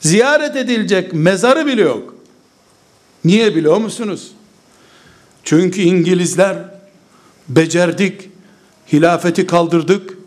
Ziyaret 0.00 0.56
edilecek 0.56 1.12
mezarı 1.12 1.66
bile 1.66 1.82
yok. 1.82 2.14
Niye 3.24 3.54
biliyor 3.54 3.76
musunuz? 3.76 4.30
Çünkü 5.44 5.80
İngilizler 5.80 6.56
becerdik, 7.48 8.30
hilafeti 8.92 9.46
kaldırdık, 9.46 10.18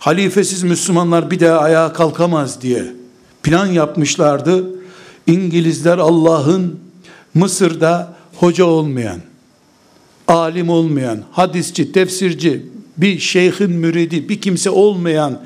halifesiz 0.00 0.62
Müslümanlar 0.62 1.30
bir 1.30 1.40
daha 1.40 1.58
ayağa 1.58 1.92
kalkamaz 1.92 2.62
diye 2.62 2.84
plan 3.42 3.66
yapmışlardı. 3.66 4.64
İngilizler 5.26 5.98
Allah'ın 5.98 6.80
Mısır'da 7.34 8.14
hoca 8.36 8.64
olmayan, 8.64 9.20
alim 10.28 10.68
olmayan, 10.68 11.22
hadisçi, 11.32 11.92
tefsirci, 11.92 12.66
bir 12.96 13.18
şeyhin 13.18 13.70
müridi, 13.70 14.28
bir 14.28 14.40
kimse 14.40 14.70
olmayan 14.70 15.40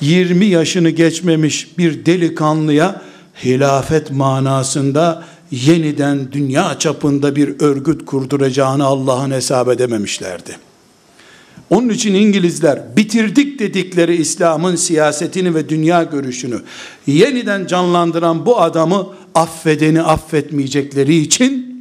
20 0.00 0.46
yaşını 0.46 0.90
geçmemiş 0.90 1.78
bir 1.78 2.06
delikanlıya 2.06 3.02
hilafet 3.44 4.10
manasında 4.10 5.24
yeniden 5.50 6.32
dünya 6.32 6.78
çapında 6.78 7.36
bir 7.36 7.60
örgüt 7.60 8.06
kurduracağını 8.06 8.84
Allah'ın 8.84 9.30
hesap 9.30 9.68
edememişlerdi. 9.68 10.56
Onun 11.70 11.88
için 11.88 12.14
İngilizler 12.14 12.96
bitirdik 12.96 13.58
dedikleri 13.58 14.16
İslam'ın 14.16 14.76
siyasetini 14.76 15.54
ve 15.54 15.68
dünya 15.68 16.02
görüşünü 16.02 16.62
yeniden 17.06 17.66
canlandıran 17.66 18.46
bu 18.46 18.60
adamı 18.60 19.06
affedeni 19.34 20.02
affetmeyecekleri 20.02 21.16
için 21.16 21.74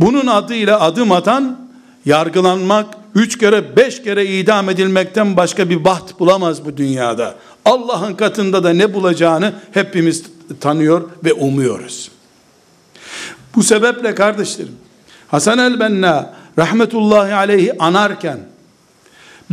bunun 0.00 0.26
adıyla 0.26 0.80
adım 0.80 1.12
atan 1.12 1.68
yargılanmak, 2.04 2.94
üç 3.14 3.38
kere 3.38 3.76
beş 3.76 4.02
kere 4.02 4.26
idam 4.26 4.70
edilmekten 4.70 5.36
başka 5.36 5.70
bir 5.70 5.84
baht 5.84 6.20
bulamaz 6.20 6.64
bu 6.64 6.76
dünyada. 6.76 7.34
Allah'ın 7.64 8.14
katında 8.14 8.64
da 8.64 8.70
ne 8.72 8.94
bulacağını 8.94 9.52
hepimiz 9.72 10.22
tanıyor 10.60 11.10
ve 11.24 11.32
umuyoruz. 11.32 12.10
Bu 13.56 13.62
sebeple 13.62 14.14
kardeşlerim, 14.14 14.76
Hasan 15.28 15.58
el-Benna 15.58 16.34
rahmetullahi 16.58 17.34
aleyhi 17.34 17.78
anarken, 17.78 18.38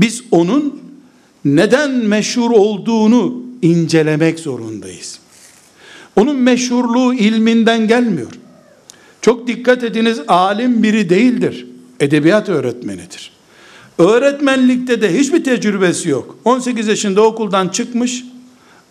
biz 0.01 0.23
onun 0.31 0.81
neden 1.45 1.91
meşhur 1.91 2.51
olduğunu 2.51 3.43
incelemek 3.61 4.39
zorundayız. 4.39 5.19
Onun 6.15 6.35
meşhurluğu 6.35 7.13
ilminden 7.13 7.87
gelmiyor. 7.87 8.31
Çok 9.21 9.47
dikkat 9.47 9.83
ediniz 9.83 10.19
alim 10.27 10.83
biri 10.83 11.09
değildir. 11.09 11.67
Edebiyat 11.99 12.49
öğretmenidir. 12.49 13.31
Öğretmenlikte 13.97 15.01
de 15.01 15.19
hiçbir 15.19 15.43
tecrübesi 15.43 16.09
yok. 16.09 16.37
18 16.45 16.87
yaşında 16.87 17.21
okuldan 17.21 17.67
çıkmış. 17.67 18.23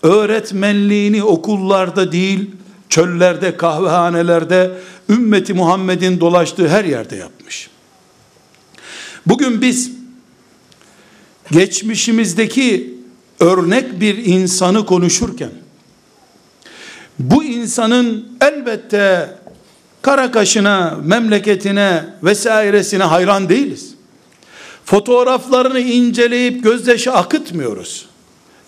Öğretmenliğini 0.03 1.23
okullarda 1.23 2.12
değil, 2.12 2.51
çöllerde, 2.88 3.57
kahvehanelerde, 3.57 4.71
ümmeti 5.09 5.55
Muhammed'in 5.55 6.21
dolaştığı 6.21 6.68
her 6.68 6.85
yerde 6.85 7.16
yapmış. 7.16 7.71
Bugün 9.27 9.62
biz 9.62 9.98
geçmişimizdeki 11.51 12.95
örnek 13.41 14.01
bir 14.01 14.17
insanı 14.17 14.87
konuşurken 14.87 15.51
bu 17.19 17.45
insanın 17.45 18.29
elbette 18.41 19.35
kara 20.03 20.31
kaşına, 20.31 20.99
memleketine 21.05 22.05
vesairesine 22.23 23.05
hayran 23.05 23.49
değiliz. 23.49 23.95
Fotoğraflarını 24.85 25.81
inceleyip 25.81 26.65
gözyaşı 26.65 27.13
akıtmıyoruz. 27.13 28.07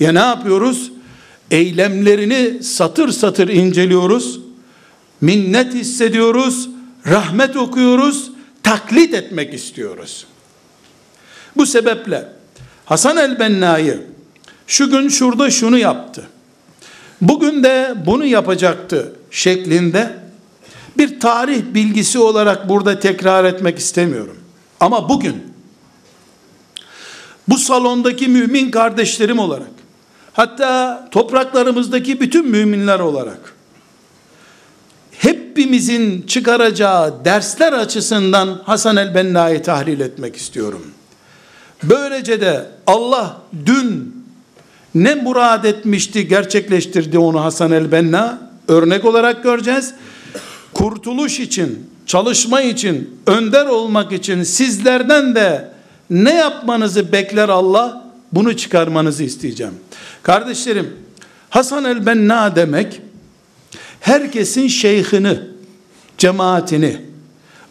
Ya 0.00 0.12
ne 0.12 0.18
yapıyoruz? 0.18 0.92
Eylemlerini 1.50 2.62
satır 2.62 3.08
satır 3.08 3.48
inceliyoruz. 3.48 4.40
Minnet 5.20 5.74
hissediyoruz. 5.74 6.68
Rahmet 7.06 7.56
okuyoruz. 7.56 8.30
Taklit 8.62 9.14
etmek 9.14 9.54
istiyoruz. 9.54 10.26
Bu 11.56 11.66
sebeple 11.66 12.28
Hasan 12.90 13.16
el-Benna'yı 13.16 14.02
şu 14.66 14.90
gün 14.90 15.08
şurada 15.08 15.50
şunu 15.50 15.78
yaptı. 15.78 16.28
Bugün 17.20 17.64
de 17.64 17.94
bunu 18.06 18.24
yapacaktı 18.24 19.12
şeklinde 19.30 20.16
bir 20.98 21.20
tarih 21.20 21.62
bilgisi 21.74 22.18
olarak 22.18 22.68
burada 22.68 23.00
tekrar 23.00 23.44
etmek 23.44 23.78
istemiyorum. 23.78 24.36
Ama 24.80 25.08
bugün 25.08 25.54
bu 27.48 27.58
salondaki 27.58 28.28
mümin 28.28 28.70
kardeşlerim 28.70 29.38
olarak 29.38 29.70
hatta 30.32 31.08
topraklarımızdaki 31.10 32.20
bütün 32.20 32.48
müminler 32.48 33.00
olarak 33.00 33.54
hepimizin 35.18 36.22
çıkaracağı 36.22 37.24
dersler 37.24 37.72
açısından 37.72 38.62
Hasan 38.64 38.96
el-Benna'yı 38.96 39.62
tahlil 39.62 40.00
etmek 40.00 40.36
istiyorum. 40.36 40.82
Böylece 41.82 42.40
de 42.40 42.66
Allah 42.86 43.40
dün 43.66 44.14
ne 44.94 45.14
murad 45.14 45.64
etmişti 45.64 46.28
gerçekleştirdi 46.28 47.18
onu 47.18 47.44
Hasan 47.44 47.72
el-Benna 47.72 48.50
örnek 48.68 49.04
olarak 49.04 49.42
göreceğiz. 49.42 49.94
Kurtuluş 50.74 51.40
için, 51.40 51.90
çalışma 52.06 52.60
için, 52.60 53.20
önder 53.26 53.66
olmak 53.66 54.12
için 54.12 54.42
sizlerden 54.42 55.34
de 55.34 55.68
ne 56.10 56.34
yapmanızı 56.34 57.12
bekler 57.12 57.48
Allah? 57.48 58.10
Bunu 58.32 58.56
çıkarmanızı 58.56 59.24
isteyeceğim. 59.24 59.74
Kardeşlerim, 60.22 60.96
Hasan 61.50 61.84
el-Benna 61.84 62.56
demek 62.56 63.00
herkesin 64.00 64.68
şeyhini, 64.68 65.38
cemaatini, 66.18 66.96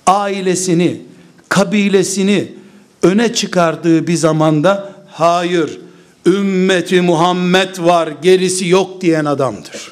ailesini, 0.05 1.01
kabilesini 1.49 2.58
öne 3.03 3.33
çıkardığı 3.33 4.07
bir 4.07 4.15
zamanda 4.15 4.93
hayır 5.07 5.79
ümmeti 6.25 7.01
Muhammed 7.01 7.79
var 7.79 8.09
gerisi 8.21 8.67
yok 8.67 9.01
diyen 9.01 9.25
adamdır. 9.25 9.91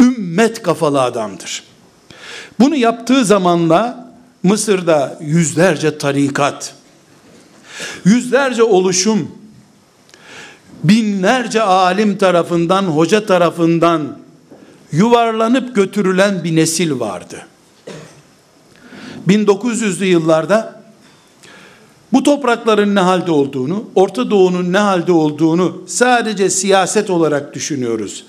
Ümmet 0.00 0.62
kafalı 0.62 1.02
adamdır. 1.02 1.62
Bunu 2.60 2.76
yaptığı 2.76 3.24
zamanla 3.24 4.08
Mısır'da 4.42 5.18
yüzlerce 5.20 5.98
tarikat, 5.98 6.74
yüzlerce 8.04 8.62
oluşum, 8.62 9.30
binlerce 10.84 11.62
alim 11.62 12.18
tarafından, 12.18 12.82
hoca 12.82 13.26
tarafından 13.26 14.18
yuvarlanıp 14.92 15.74
götürülen 15.74 16.44
bir 16.44 16.56
nesil 16.56 17.00
vardı. 17.00 17.46
1900'lü 19.28 20.04
yıllarda 20.04 20.77
bu 22.12 22.22
toprakların 22.22 22.94
ne 22.94 23.00
halde 23.00 23.30
olduğunu, 23.30 23.84
Orta 23.94 24.30
Doğu'nun 24.30 24.72
ne 24.72 24.78
halde 24.78 25.12
olduğunu 25.12 25.82
sadece 25.86 26.50
siyaset 26.50 27.10
olarak 27.10 27.54
düşünüyoruz. 27.54 28.24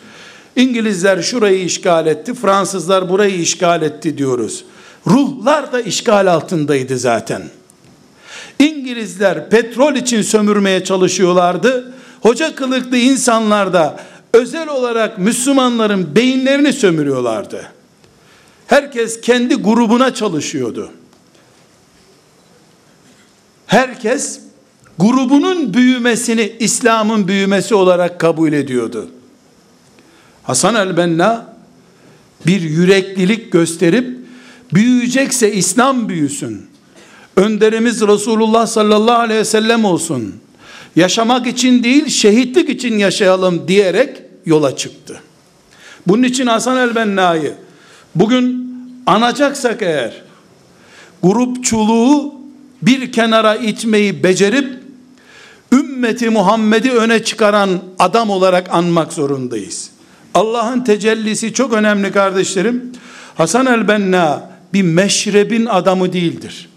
İngilizler 0.55 1.21
şurayı 1.21 1.63
işgal 1.63 2.07
etti, 2.07 2.33
Fransızlar 2.33 3.09
burayı 3.09 3.35
işgal 3.35 3.81
etti 3.81 4.17
diyoruz. 4.17 4.65
Ruhlar 5.07 5.71
da 5.71 5.81
işgal 5.81 6.33
altındaydı 6.33 6.97
zaten. 6.97 7.43
İngilizler 8.59 9.49
petrol 9.49 9.95
için 9.95 10.21
sömürmeye 10.21 10.83
çalışıyorlardı. 10.83 11.93
Hoca 12.21 12.55
kılıklı 12.55 12.97
insanlar 12.97 13.73
da 13.73 13.99
özel 14.33 14.67
olarak 14.67 15.17
Müslümanların 15.17 16.15
beyinlerini 16.15 16.73
sömürüyorlardı. 16.73 17.65
Herkes 18.67 19.21
kendi 19.21 19.55
grubuna 19.55 20.13
çalışıyordu. 20.13 20.91
Herkes 23.69 24.39
grubunun 24.99 25.73
büyümesini 25.73 26.53
İslam'ın 26.59 27.27
büyümesi 27.27 27.75
olarak 27.75 28.19
kabul 28.19 28.53
ediyordu. 28.53 29.07
Hasan 30.43 30.75
el-Benna 30.75 31.55
bir 32.45 32.61
yüreklilik 32.61 33.51
gösterip 33.51 34.17
büyüyecekse 34.73 35.53
İslam 35.53 36.09
büyüsün. 36.09 36.65
Önderimiz 37.35 38.01
Resulullah 38.01 38.67
sallallahu 38.67 39.19
aleyhi 39.19 39.39
ve 39.39 39.45
sellem 39.45 39.85
olsun 39.85 40.35
yaşamak 40.95 41.47
için 41.47 41.83
değil 41.83 42.07
şehitlik 42.07 42.69
için 42.69 42.97
yaşayalım 42.97 43.67
diyerek 43.67 44.21
yola 44.45 44.75
çıktı. 44.75 45.21
Bunun 46.07 46.23
için 46.23 46.47
Hasan 46.47 46.77
el-Benna'yı 46.77 47.53
bugün 48.15 48.73
anacaksak 49.05 49.81
eğer 49.81 50.21
grupçuluğu 51.23 52.38
bir 52.81 53.11
kenara 53.11 53.55
itmeyi 53.55 54.23
becerip 54.23 54.79
ümmeti 55.71 56.29
Muhammed'i 56.29 56.91
öne 56.91 57.23
çıkaran 57.23 57.69
adam 57.99 58.29
olarak 58.29 58.67
anmak 58.71 59.13
zorundayız. 59.13 59.89
Allah'ın 60.33 60.83
tecellisi 60.83 61.53
çok 61.53 61.73
önemli 61.73 62.11
kardeşlerim. 62.11 62.91
Hasan 63.35 63.65
el-Benna 63.65 64.51
bir 64.73 64.81
meşrebin 64.81 65.65
adamı 65.65 66.13
değildir 66.13 66.69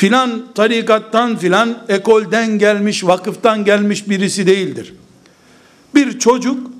filan 0.00 0.44
tarikattan 0.54 1.36
filan 1.36 1.78
ekolden 1.88 2.58
gelmiş, 2.58 3.04
vakıftan 3.04 3.64
gelmiş 3.64 4.08
birisi 4.08 4.46
değildir. 4.46 4.94
Bir 5.94 6.18
çocuk, 6.18 6.70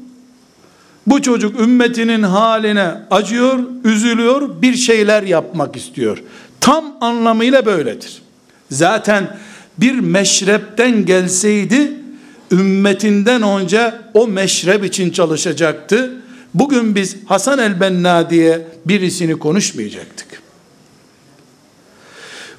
bu 1.06 1.22
çocuk 1.22 1.60
ümmetinin 1.60 2.22
haline 2.22 2.92
acıyor, 3.10 3.58
üzülüyor, 3.84 4.62
bir 4.62 4.74
şeyler 4.74 5.22
yapmak 5.22 5.76
istiyor. 5.76 6.22
Tam 6.70 6.96
anlamıyla 7.00 7.66
böyledir. 7.66 8.22
Zaten 8.70 9.37
bir 9.78 9.98
meşrepten 10.00 11.06
gelseydi, 11.06 11.92
ümmetinden 12.50 13.42
önce 13.42 13.94
o 14.14 14.26
meşrep 14.26 14.85
için 14.85 15.11
çalışacaktı. 15.11 16.12
Bugün 16.54 16.94
biz 16.94 17.16
Hasan 17.26 17.59
el-Benna 17.59 18.30
diye 18.30 18.68
birisini 18.87 19.38
konuşmayacaktık. 19.38 20.42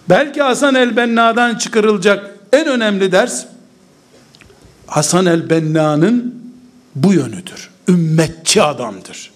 Belki 0.10 0.42
Hasan 0.42 0.76
el-Benna'dan 0.76 1.56
çıkarılacak 1.56 2.36
en 2.54 2.68
önemli 2.68 3.12
ders 3.12 3.46
Hasan 4.88 5.26
el-Benna'nın 5.26 6.36
bu 6.96 7.14
yönüdür. 7.14 7.70
Ümmetçi 7.88 8.62
adamdır. 8.62 9.32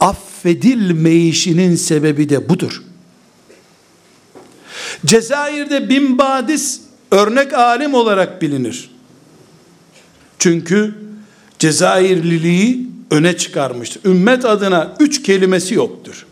Affedilmeyişinin 0.00 1.76
sebebi 1.76 2.28
de 2.28 2.48
budur. 2.48 2.87
Cezayir'de 5.06 5.88
Bin 5.88 6.18
Badis 6.18 6.80
örnek 7.10 7.52
alim 7.52 7.94
olarak 7.94 8.42
bilinir. 8.42 8.90
Çünkü 10.38 10.94
Cezayirliliği 11.58 12.88
öne 13.10 13.36
çıkarmıştır. 13.36 14.04
Ümmet 14.04 14.44
adına 14.44 14.92
üç 15.00 15.22
kelimesi 15.22 15.74
yoktur. 15.74 16.26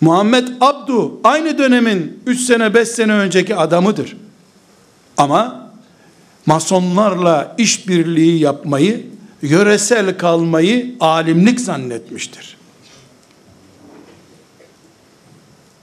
Muhammed 0.00 0.48
Abdu 0.60 1.20
aynı 1.24 1.58
dönemin 1.58 2.22
3 2.26 2.40
sene 2.40 2.74
5 2.74 2.88
sene 2.88 3.12
önceki 3.12 3.56
adamıdır. 3.56 4.16
Ama 5.16 5.70
masonlarla 6.46 7.54
işbirliği 7.58 8.40
yapmayı, 8.40 9.06
yöresel 9.42 10.18
kalmayı 10.18 10.94
alimlik 11.00 11.60
zannetmiştir. 11.60 12.55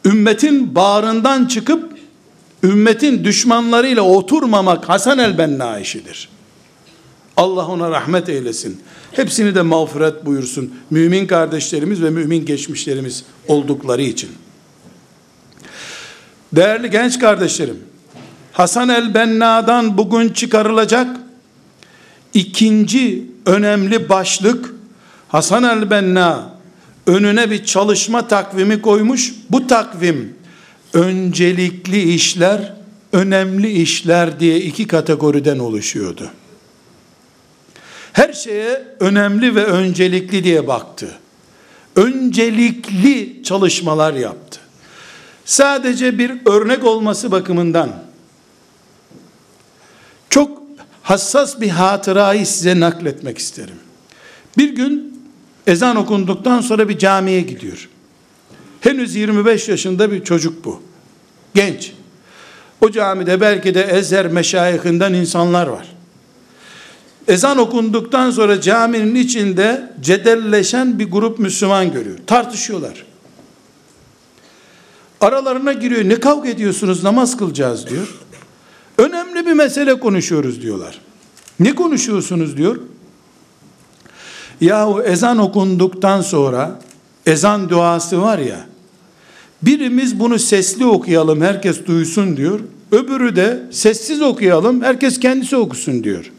Ümmetin 0.06 0.76
bağrından 0.76 1.46
çıkıp 1.46 1.98
ümmetin 2.64 3.24
düşmanlarıyla 3.24 4.02
oturmamak 4.02 4.90
Hasan 4.90 5.20
el-Benna 5.20 5.80
işidir. 5.80 6.30
Allah 7.38 7.68
ona 7.68 7.92
rahmet 7.92 8.30
eylesin. 8.30 8.82
Hepsini 9.12 9.56
de 9.56 9.62
mağfiret 9.62 10.26
buyursun. 10.26 10.74
Mümin 10.90 11.28
kardeşlerimiz 11.28 12.02
ve 12.04 12.10
mümin 12.10 12.46
geçmişlerimiz 12.46 13.24
oldukları 13.48 14.02
için. 14.02 14.30
Değerli 16.54 16.90
genç 16.90 17.20
kardeşlerim, 17.20 17.80
Hasan 18.52 18.90
el-Benna'dan 18.90 19.98
bugün 19.98 20.30
çıkarılacak 20.30 21.18
ikinci 22.34 23.26
önemli 23.46 24.10
başlık 24.10 24.74
Hasan 25.28 25.64
el-Benna 25.64 26.53
önüne 27.08 27.52
bir 27.52 27.66
çalışma 27.66 28.28
takvimi 28.28 28.82
koymuş. 28.82 29.34
Bu 29.50 29.68
takvim 29.68 30.36
öncelikli 30.94 32.14
işler, 32.14 32.74
önemli 33.14 33.72
işler 33.72 34.40
diye 34.40 34.58
iki 34.58 34.88
kategoriden 34.88 35.60
oluşuyordu 35.60 36.32
her 38.14 38.34
şeye 38.34 38.84
önemli 39.00 39.56
ve 39.56 39.66
öncelikli 39.66 40.44
diye 40.44 40.68
baktı. 40.68 41.08
Öncelikli 41.96 43.44
çalışmalar 43.44 44.14
yaptı. 44.14 44.60
Sadece 45.46 46.18
bir 46.18 46.32
örnek 46.46 46.84
olması 46.84 47.32
bakımından 47.32 47.90
çok 50.30 50.62
hassas 51.02 51.62
bir 51.62 51.70
hatırayı 51.70 52.46
size 52.46 52.80
nakletmek 52.80 53.38
isterim. 53.38 53.76
Bir 54.58 54.76
gün 54.76 55.13
ezan 55.68 55.96
okunduktan 55.96 56.62
sonra 56.62 56.90
bir 56.90 56.98
camiye 56.98 57.42
gidiyor. 57.42 57.90
Henüz 58.82 59.16
25 59.16 59.70
yaşında 59.70 60.12
bir 60.12 60.24
çocuk 60.24 60.66
bu. 60.66 60.82
Genç. 61.56 61.94
O 62.82 62.92
camide 62.92 63.42
belki 63.42 63.74
de 63.74 63.84
Ezer 63.84 64.28
meşayihinden 64.28 65.14
insanlar 65.14 65.68
var. 65.68 65.88
Ezan 67.28 67.58
okunduktan 67.58 68.32
sonra 68.32 68.62
caminin 68.62 69.16
içinde 69.16 69.94
cedelleşen 70.02 71.00
bir 71.00 71.12
grup 71.12 71.40
Müslüman 71.40 71.92
görüyor. 71.92 72.18
Tartışıyorlar. 72.28 73.06
Aralarına 75.22 75.74
giriyor. 75.74 76.10
Ne 76.10 76.20
kavga 76.20 76.50
ediyorsunuz? 76.50 77.04
Namaz 77.04 77.38
kılacağız 77.38 77.90
diyor. 77.90 78.08
Önemli 78.98 79.46
bir 79.46 79.54
mesele 79.54 80.00
konuşuyoruz 80.00 80.62
diyorlar. 80.62 81.02
Ne 81.60 81.76
konuşuyorsunuz 81.76 82.58
diyor. 82.58 82.80
Yahu 84.64 85.02
ezan 85.02 85.38
okunduktan 85.38 86.22
sonra 86.22 86.80
ezan 87.26 87.70
duası 87.70 88.22
var 88.22 88.40
ya 88.40 88.66
birimiz 89.62 90.20
bunu 90.20 90.40
sesli 90.40 90.86
okuyalım 90.86 91.42
herkes 91.42 91.86
duysun 91.86 92.38
diyor. 92.38 92.60
Öbürü 92.92 93.36
de 93.36 93.64
sessiz 93.72 94.22
okuyalım 94.22 94.82
herkes 94.82 95.20
kendisi 95.20 95.56
okusun 95.56 96.04
diyor. 96.04 96.32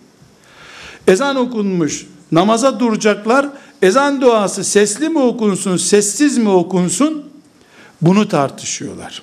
Ezan 1.07 1.37
okunmuş 1.37 2.07
namaza 2.33 2.81
duracaklar 2.81 3.49
ezan 3.83 4.21
duası 4.21 4.65
sesli 4.65 5.09
mi 5.09 5.19
okunsun 5.19 5.77
sessiz 5.77 6.39
mi 6.39 6.49
okunsun 6.49 7.25
bunu 8.03 8.29
tartışıyorlar. 8.29 9.23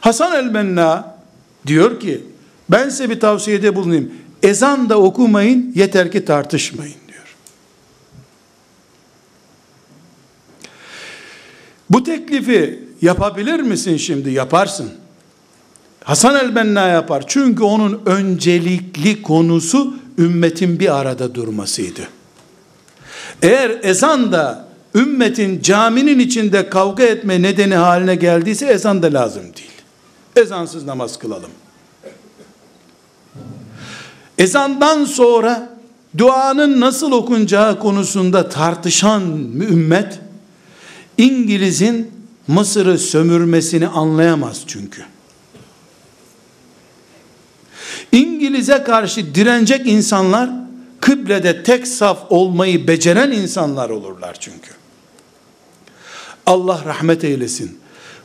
Hasan 0.00 0.32
el-Benna 0.32 1.16
diyor 1.66 2.00
ki 2.00 2.22
ben 2.70 2.88
size 2.88 3.10
bir 3.10 3.20
tavsiyede 3.20 3.76
bulunayım. 3.76 4.12
Ezan 4.42 4.88
da 4.88 4.98
okumayın 4.98 5.72
yeter 5.74 6.12
ki 6.12 6.24
tartışmayın 6.24 6.94
diyor. 7.08 7.36
Bu 11.90 12.04
teklifi 12.04 12.84
yapabilir 13.02 13.60
misin 13.60 13.96
şimdi? 13.96 14.30
Yaparsın. 14.30 14.90
Hasan 16.04 16.44
el-Benna 16.44 16.86
yapar. 16.86 17.24
Çünkü 17.26 17.62
onun 17.62 18.02
öncelikli 18.06 19.22
konusu 19.22 19.94
ümmetin 20.18 20.80
bir 20.80 20.96
arada 20.96 21.34
durmasıydı. 21.34 22.08
Eğer 23.42 23.78
ezan 23.82 24.32
da 24.32 24.68
ümmetin 24.94 25.62
caminin 25.62 26.18
içinde 26.18 26.68
kavga 26.68 27.02
etme 27.02 27.42
nedeni 27.42 27.74
haline 27.74 28.14
geldiyse 28.14 28.66
ezan 28.66 29.02
da 29.02 29.12
lazım 29.12 29.42
değil. 29.42 29.70
Ezansız 30.36 30.84
namaz 30.84 31.18
kılalım. 31.18 31.50
Ezandan 34.38 35.04
sonra 35.04 35.76
duanın 36.18 36.80
nasıl 36.80 37.12
okuncağı 37.12 37.78
konusunda 37.78 38.48
tartışan 38.48 39.22
ümmet 39.70 40.20
İngiliz'in 41.18 42.10
Mısır'ı 42.48 42.98
sömürmesini 42.98 43.88
anlayamaz 43.88 44.62
çünkü. 44.66 45.02
İngiliz'e 48.12 48.82
karşı 48.82 49.34
direnecek 49.34 49.86
insanlar 49.86 50.50
kıblede 51.00 51.62
tek 51.62 51.88
saf 51.88 52.18
olmayı 52.30 52.88
beceren 52.88 53.30
insanlar 53.30 53.90
olurlar 53.90 54.36
çünkü. 54.40 54.70
Allah 56.46 56.82
rahmet 56.84 57.24
eylesin. 57.24 57.78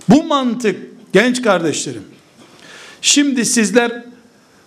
Bu 0.10 0.24
mantık 0.24 0.80
genç 1.14 1.42
kardeşlerim. 1.42 2.04
Şimdi 3.02 3.46
sizler 3.46 4.04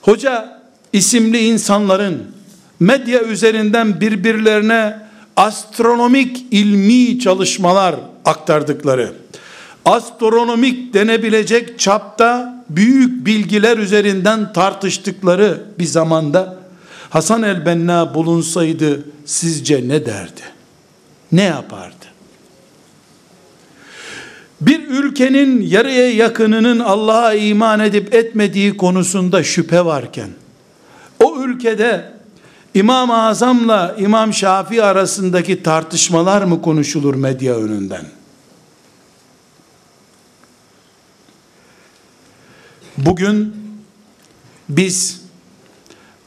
hoca 0.02 0.62
isimli 0.92 1.38
insanların 1.38 2.34
medya 2.80 3.22
üzerinden 3.22 4.00
birbirlerine 4.00 4.98
astronomik 5.36 6.46
ilmi 6.50 7.18
çalışmalar 7.18 7.96
aktardıkları, 8.24 9.12
astronomik 9.84 10.94
denebilecek 10.94 11.78
çapta 11.78 12.64
büyük 12.70 13.26
bilgiler 13.26 13.78
üzerinden 13.78 14.52
tartıştıkları 14.52 15.62
bir 15.78 15.84
zamanda 15.84 16.56
Hasan 17.10 17.42
el-Benna 17.42 18.14
bulunsaydı 18.14 19.04
sizce 19.24 19.88
ne 19.88 20.06
derdi? 20.06 20.40
Ne 21.32 21.42
yapardı? 21.42 22.04
Bir 24.60 24.88
ülkenin 24.88 25.62
yarıya 25.62 26.10
yakınının 26.10 26.80
Allah'a 26.80 27.34
iman 27.34 27.80
edip 27.80 28.14
etmediği 28.14 28.76
konusunda 28.76 29.42
şüphe 29.42 29.84
varken, 29.84 30.28
o 31.24 31.42
ülkede 31.42 32.13
İmam-ı 32.74 33.22
Azam'la 33.22 33.96
İmam 33.98 34.32
Şafii 34.32 34.82
arasındaki 34.82 35.62
tartışmalar 35.62 36.42
mı 36.42 36.62
konuşulur 36.62 37.14
medya 37.14 37.54
önünden? 37.56 38.06
Bugün 42.96 43.56
biz 44.68 45.20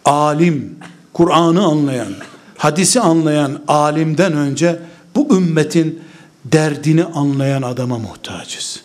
alim, 0.05 0.79
Kur'an'ı 1.13 1.65
anlayan, 1.65 2.13
hadisi 2.57 2.99
anlayan 3.01 3.63
alimden 3.67 4.33
önce 4.33 4.79
bu 5.15 5.37
ümmetin 5.37 6.01
derdini 6.45 7.03
anlayan 7.05 7.61
adama 7.61 7.97
muhtacız. 7.97 8.81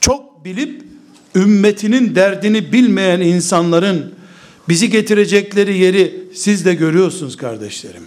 Çok 0.00 0.44
bilip 0.44 0.84
ümmetinin 1.34 2.14
derdini 2.14 2.72
bilmeyen 2.72 3.20
insanların 3.20 4.14
bizi 4.68 4.90
getirecekleri 4.90 5.78
yeri 5.78 6.24
siz 6.34 6.64
de 6.64 6.74
görüyorsunuz 6.74 7.36
kardeşlerim. 7.36 8.06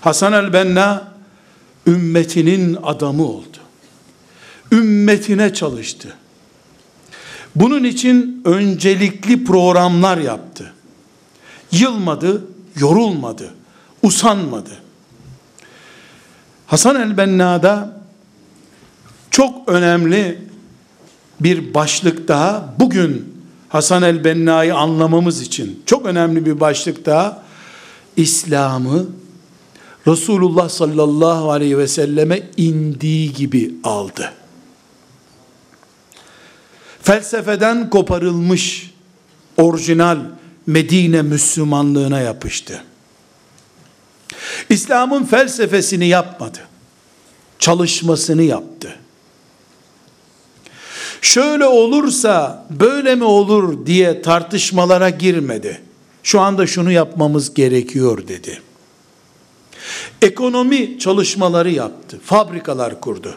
Hasan 0.00 0.32
el-Benna 0.32 1.12
ümmetinin 1.86 2.78
adamı 2.82 3.24
oldu. 3.24 3.56
Ümmetine 4.72 5.54
çalıştı. 5.54 6.16
Bunun 7.54 7.84
için 7.84 8.42
öncelikli 8.44 9.44
programlar 9.44 10.18
yaptı. 10.18 10.72
Yılmadı, 11.72 12.44
yorulmadı, 12.76 13.54
usanmadı. 14.02 14.70
Hasan 16.66 17.00
el-Benna'da 17.00 18.00
çok 19.30 19.68
önemli 19.68 20.38
bir 21.40 21.74
başlık 21.74 22.28
daha 22.28 22.74
bugün 22.78 23.29
Hasan 23.70 24.02
el-Benna'yı 24.02 24.74
anlamamız 24.74 25.42
için 25.42 25.82
çok 25.86 26.06
önemli 26.06 26.46
bir 26.46 26.60
başlık 26.60 27.06
daha 27.06 27.42
İslam'ı 28.16 29.06
Resulullah 30.06 30.68
sallallahu 30.68 31.50
aleyhi 31.50 31.78
ve 31.78 31.88
selleme 31.88 32.42
indiği 32.56 33.32
gibi 33.32 33.74
aldı. 33.84 34.32
Felsefeden 37.02 37.90
koparılmış 37.90 38.94
orijinal 39.56 40.18
Medine 40.66 41.22
Müslümanlığına 41.22 42.20
yapıştı. 42.20 42.84
İslam'ın 44.68 45.24
felsefesini 45.24 46.06
yapmadı. 46.06 46.58
Çalışmasını 47.58 48.42
yaptı. 48.42 48.99
Şöyle 51.22 51.66
olursa 51.66 52.66
böyle 52.70 53.14
mi 53.14 53.24
olur 53.24 53.86
diye 53.86 54.22
tartışmalara 54.22 55.10
girmedi. 55.10 55.80
Şu 56.22 56.40
anda 56.40 56.66
şunu 56.66 56.92
yapmamız 56.92 57.54
gerekiyor 57.54 58.28
dedi. 58.28 58.62
Ekonomi 60.22 60.98
çalışmaları 60.98 61.70
yaptı. 61.70 62.20
Fabrikalar 62.24 63.00
kurdu. 63.00 63.34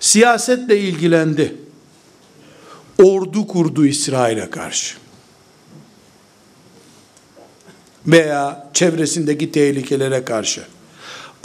Siyasetle 0.00 0.80
ilgilendi. 0.80 1.56
Ordu 3.02 3.46
kurdu 3.46 3.86
İsrail'e 3.86 4.50
karşı 4.50 4.96
veya 8.06 8.70
çevresindeki 8.74 9.52
tehlikelere 9.52 10.24
karşı 10.24 10.62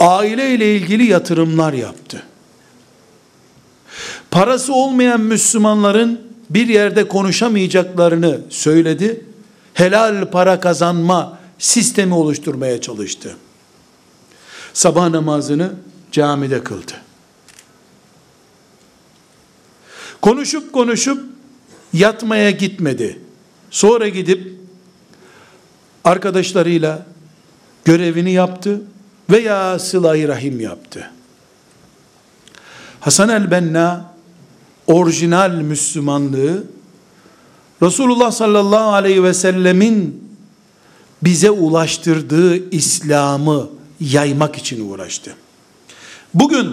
aile 0.00 0.50
ile 0.54 0.76
ilgili 0.76 1.06
yatırımlar 1.06 1.72
yaptı. 1.72 2.22
Parası 4.30 4.74
olmayan 4.74 5.20
Müslümanların 5.20 6.20
bir 6.50 6.68
yerde 6.68 7.08
konuşamayacaklarını 7.08 8.40
söyledi. 8.50 9.24
Helal 9.74 10.30
para 10.30 10.60
kazanma 10.60 11.38
sistemi 11.58 12.14
oluşturmaya 12.14 12.80
çalıştı. 12.80 13.36
Sabah 14.72 15.08
namazını 15.08 15.72
camide 16.12 16.64
kıldı. 16.64 16.92
Konuşup 20.20 20.72
konuşup 20.72 21.24
yatmaya 21.92 22.50
gitmedi. 22.50 23.20
Sonra 23.70 24.08
gidip 24.08 24.54
arkadaşlarıyla 26.04 27.06
görevini 27.84 28.32
yaptı 28.32 28.82
veya 29.30 29.78
sıla 29.78 30.28
rahim 30.28 30.60
yaptı. 30.60 31.10
Hasan 33.00 33.28
el-Benna 33.28 34.15
orijinal 34.86 35.50
Müslümanlığı 35.50 36.64
Resulullah 37.82 38.30
sallallahu 38.30 38.92
aleyhi 38.92 39.24
ve 39.24 39.34
sellemin 39.34 40.28
bize 41.22 41.50
ulaştırdığı 41.50 42.70
İslam'ı 42.70 43.68
yaymak 44.00 44.56
için 44.56 44.90
uğraştı. 44.90 45.34
Bugün 46.34 46.68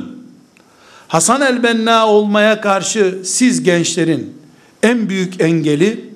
Hasan 1.08 1.42
el-Benna 1.42 2.08
olmaya 2.08 2.62
karşı 2.62 3.20
siz 3.24 3.64
gençlerin 3.64 4.34
en 4.84 5.10
büyük 5.10 5.42
engeli 5.42 6.14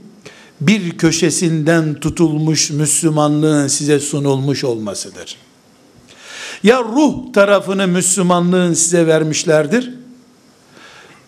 bir 0.62 0.98
köşesinden 0.98 1.94
tutulmuş 1.94 2.72
Müslümanlığın 2.72 3.68
size 3.68 4.00
sunulmuş 4.00 4.64
olmasıdır. 4.64 5.38
Ya 6.64 6.84
ruh 6.84 7.34
tarafını 7.34 7.88
Müslümanlığın 7.88 8.74
size 8.74 9.08
vermişlerdir. 9.08 9.97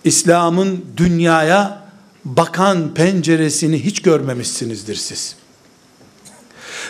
İslam'ın 0.04 0.86
dünyaya 0.98 1.90
bakan 2.26 2.94
penceresini 2.94 3.86
hiç 3.86 4.02
görmemişsinizdir 4.02 4.96
siz. 4.96 5.36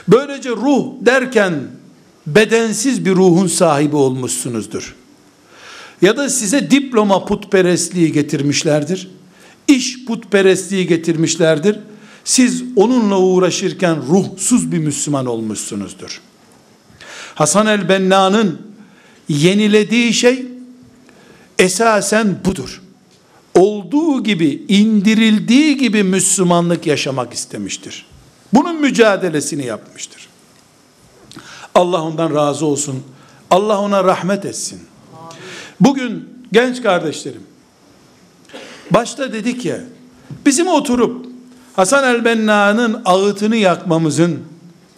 Böylece 0.07 0.49
ruh 0.49 0.85
derken 1.01 1.53
bedensiz 2.27 3.05
bir 3.05 3.15
ruhun 3.15 3.47
sahibi 3.47 3.95
olmuşsunuzdur. 3.95 4.95
Ya 6.01 6.17
da 6.17 6.29
size 6.29 6.71
diploma 6.71 7.25
putperestliği 7.25 8.11
getirmişlerdir. 8.11 9.09
İş 9.67 10.05
putperestliği 10.05 10.87
getirmişlerdir. 10.87 11.79
Siz 12.23 12.63
onunla 12.75 13.19
uğraşırken 13.19 13.97
ruhsuz 14.09 14.71
bir 14.71 14.77
Müslüman 14.77 15.25
olmuşsunuzdur. 15.25 16.21
Hasan 17.35 17.67
el-Benna'nın 17.67 18.61
yenilediği 19.29 20.13
şey 20.13 20.45
esasen 21.59 22.37
budur. 22.45 22.81
Olduğu 23.59 24.23
gibi, 24.23 24.63
indirildiği 24.67 25.77
gibi 25.77 26.03
Müslümanlık 26.03 26.87
yaşamak 26.87 27.33
istemiştir. 27.33 28.05
Bunun 28.53 28.81
mücadelesini 28.81 29.65
yapmıştır. 29.65 30.29
Allah 31.75 32.01
ondan 32.01 32.35
razı 32.35 32.65
olsun. 32.65 33.03
Allah 33.51 33.79
ona 33.81 34.03
rahmet 34.03 34.45
etsin. 34.45 34.81
Bugün 35.79 36.29
genç 36.51 36.83
kardeşlerim, 36.83 37.43
başta 38.91 39.33
dedik 39.33 39.65
ya, 39.65 39.79
bizim 40.45 40.67
oturup 40.67 41.25
Hasan 41.75 42.15
el-Benna'nın 42.15 43.01
ağıtını 43.05 43.55
yakmamızın 43.55 44.39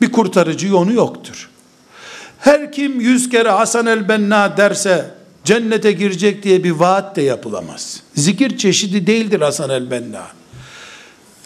bir 0.02 0.12
kurtarıcı 0.12 0.68
yolu 0.68 0.94
yoktur. 0.94 1.50
Her 2.40 2.72
kim 2.72 3.02
yüz 3.02 3.30
kere 3.30 3.50
Hasan 3.50 3.86
el-Benna 3.86 4.58
derse 4.58 5.21
cennete 5.44 5.92
girecek 5.92 6.44
diye 6.44 6.64
bir 6.64 6.72
vaat 6.72 7.16
de 7.16 7.22
yapılamaz. 7.22 8.02
Zikir 8.16 8.58
çeşidi 8.58 9.08
değildir 9.08 9.42
Hasan 9.42 9.70
el-Benna. 9.70 10.28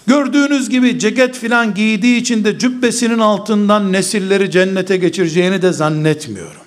Gördüğünüz 0.08 0.69
gibi 0.69 0.99
ceket 0.99 1.36
filan 1.36 1.73
giydiği 1.73 2.21
için 2.21 2.43
de 2.43 2.60
cübbesinin 2.60 3.19
altından 3.19 3.93
nesilleri 3.93 4.51
cennete 4.51 4.97
geçireceğini 4.97 5.62
de 5.62 5.71
zannetmiyorum. 5.73 6.62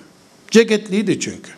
Ceketliydi 0.51 1.19
çünkü. 1.19 1.51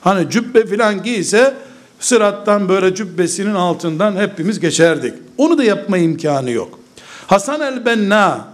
Hani 0.00 0.30
cübbe 0.30 0.66
filan 0.66 1.02
giyse 1.02 1.54
sırattan 2.00 2.68
böyle 2.68 2.94
cübbesinin 2.94 3.54
altından 3.54 4.16
hepimiz 4.16 4.60
geçerdik. 4.60 5.14
Onu 5.38 5.58
da 5.58 5.64
yapma 5.64 5.98
imkanı 5.98 6.50
yok. 6.50 6.78
Hasan 7.26 7.60
el-Benna 7.60 8.48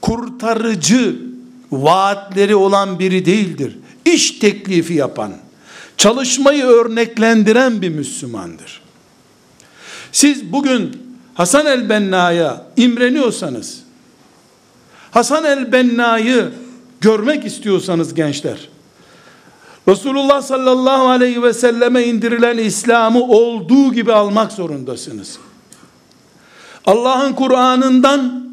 kurtarıcı 0.00 1.16
vaatleri 1.72 2.54
olan 2.54 2.98
biri 2.98 3.26
değildir. 3.26 3.78
İş 4.04 4.30
teklifi 4.30 4.94
yapan, 4.94 5.32
çalışmayı 5.96 6.64
örneklendiren 6.64 7.82
bir 7.82 7.88
Müslümandır. 7.88 8.82
Siz 10.12 10.52
bugün 10.52 11.02
Hasan 11.34 11.66
el-Benna'ya 11.66 12.66
imreniyorsanız, 12.76 13.80
Hasan 15.10 15.44
el-Benna'yı 15.44 16.50
görmek 17.00 17.44
istiyorsanız 17.44 18.14
gençler, 18.14 18.68
Resulullah 19.88 20.42
sallallahu 20.42 21.08
aleyhi 21.08 21.42
ve 21.42 21.52
selleme 21.52 22.02
indirilen 22.02 22.58
İslam'ı 22.58 23.22
olduğu 23.22 23.92
gibi 23.92 24.12
almak 24.12 24.52
zorundasınız. 24.52 25.38
Allah'ın 26.86 27.32
Kur'an'ından 27.32 28.44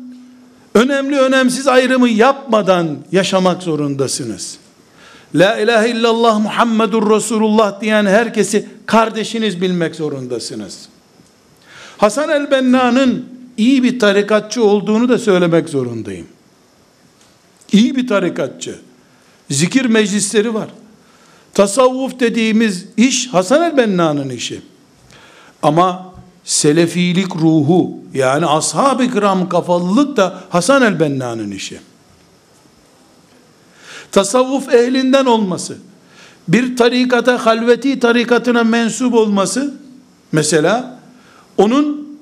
önemli 0.74 1.20
önemsiz 1.20 1.68
ayrımı 1.68 2.10
yapmadan 2.10 2.98
yaşamak 3.12 3.64
zorundasınız. 3.64 4.58
La 5.36 5.58
ilahe 5.58 5.90
illallah 5.90 6.40
Muhammedur 6.40 7.16
Resulullah 7.16 7.82
diyen 7.82 8.06
herkesi 8.06 8.68
kardeşiniz 8.86 9.62
bilmek 9.62 9.96
zorundasınız. 9.96 10.90
Hasan 11.98 12.30
el-Benna'nın 12.30 13.26
iyi 13.58 13.84
bir 13.84 14.00
tarikatçı 14.00 14.64
olduğunu 14.64 15.10
da 15.10 15.18
söylemek 15.18 15.70
zorundayım. 15.70 16.28
İyi 17.72 17.96
bir 17.96 18.08
tarikatçı. 18.08 18.80
Zikir 19.50 19.86
meclisleri 19.86 20.54
var. 20.54 20.70
Tasavvuf 21.54 22.20
dediğimiz 22.20 22.86
iş 22.98 23.28
Hasan 23.34 23.62
el-Benna'nın 23.62 24.30
işi. 24.30 24.62
Ama 25.64 26.14
selefilik 26.44 27.36
ruhu 27.36 28.00
yani 28.14 28.46
ashab-ı 28.46 29.12
kiram 29.12 29.50
kafalılık 29.50 30.18
da 30.18 30.44
Hasan 30.50 30.82
el-Benna'nın 30.82 31.52
işi. 31.52 31.80
Tasavvuf 34.12 34.74
ehlinden 34.74 35.26
olması, 35.26 35.78
bir 36.48 36.78
tarikata, 36.78 37.46
halveti 37.46 38.00
tarikatına 38.00 38.64
mensup 38.64 39.14
olması, 39.14 39.74
mesela 40.32 41.00
onun 41.58 42.18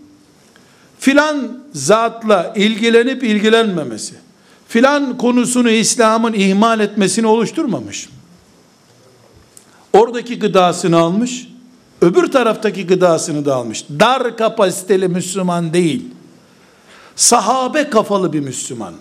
filan 0.99 1.59
zatla 1.73 2.53
ilgilenip 2.55 3.23
ilgilenmemesi, 3.23 4.15
filan 4.67 5.17
konusunu 5.17 5.69
İslam'ın 5.69 6.33
ihmal 6.33 6.79
etmesini 6.79 7.27
oluşturmamış. 7.27 8.09
Oradaki 9.93 10.39
gıdasını 10.39 10.97
almış, 10.97 11.47
öbür 12.01 12.31
taraftaki 12.31 12.87
gıdasını 12.87 13.45
da 13.45 13.55
almış. 13.55 13.85
Dar 13.99 14.37
kapasiteli 14.37 15.07
Müslüman 15.07 15.73
değil. 15.73 16.05
Sahabe 17.15 17.89
kafalı 17.89 18.33
bir 18.33 18.39
Müslüman. 18.39 18.93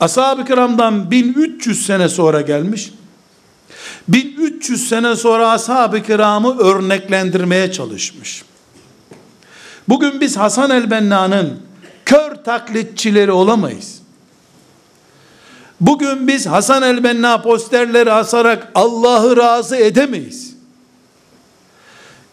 Ashab-ı 0.00 0.44
kiramdan 0.44 1.10
1300 1.10 1.86
sene 1.86 2.08
sonra 2.08 2.40
gelmiş. 2.40 2.92
1300 4.08 4.88
sene 4.88 5.16
sonra 5.16 5.50
ashab-ı 5.50 6.02
kiramı 6.02 6.58
örneklendirmeye 6.58 7.72
çalışmış. 7.72 8.44
Bugün 9.88 10.20
biz 10.20 10.36
Hasan 10.36 10.70
el-Benna'nın 10.70 11.60
kör 12.04 12.34
taklitçileri 12.34 13.32
olamayız. 13.32 13.98
Bugün 15.80 16.28
biz 16.28 16.46
Hasan 16.46 16.82
el-Benna 16.82 17.42
posterleri 17.42 18.12
asarak 18.12 18.68
Allah'ı 18.74 19.36
razı 19.36 19.76
edemeyiz. 19.76 20.54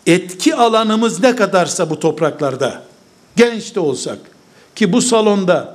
Etki 0.06 0.56
alanımız 0.56 1.24
ne 1.24 1.36
kadarsa 1.36 1.90
bu 1.90 2.00
topraklarda, 2.00 2.84
genç 3.36 3.76
de 3.76 3.80
olsak, 3.80 4.18
ki 4.76 4.94
bu 4.94 5.02
salonda 5.02 5.75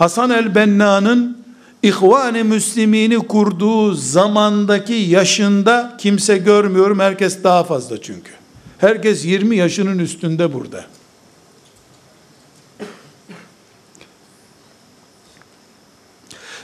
Hasan 0.00 0.30
el-Benna'nın 0.30 1.44
İhvan-ı 1.82 2.44
Müslimini 2.44 3.18
kurduğu 3.18 3.94
zamandaki 3.94 4.92
yaşında 4.92 5.96
kimse 5.98 6.38
görmüyorum. 6.38 7.00
Herkes 7.00 7.44
daha 7.44 7.64
fazla 7.64 8.02
çünkü. 8.02 8.30
Herkes 8.78 9.24
20 9.24 9.56
yaşının 9.56 9.98
üstünde 9.98 10.52
burada. 10.54 10.84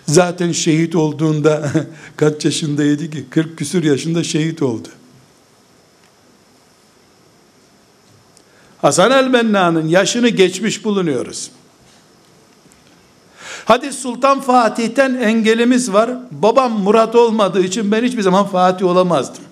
Zaten 0.07 0.53
şehit 0.53 0.95
olduğunda 0.97 1.73
kaç 2.17 2.45
yaşındaydı 2.45 3.11
ki? 3.11 3.25
40 3.31 3.59
küsür 3.59 3.85
yaşında 3.85 4.25
şehit 4.25 4.63
oldu. 4.63 4.89
Hasan 8.83 9.11
el-Benna'nın 9.11 9.89
yaşını 9.89 10.29
geçmiş 10.29 10.85
bulunuyoruz. 10.85 11.51
Hadi 13.67 13.93
Sultan 13.93 14.41
Fatih'ten 14.41 15.15
engelimiz 15.15 15.93
var. 15.93 16.11
Babam 16.31 16.73
Murat 16.73 17.15
olmadığı 17.15 17.65
için 17.65 17.93
ben 17.93 18.05
hiçbir 18.05 18.23
zaman 18.23 18.47
Fatih 18.47 18.87
olamazdım. 18.87 19.45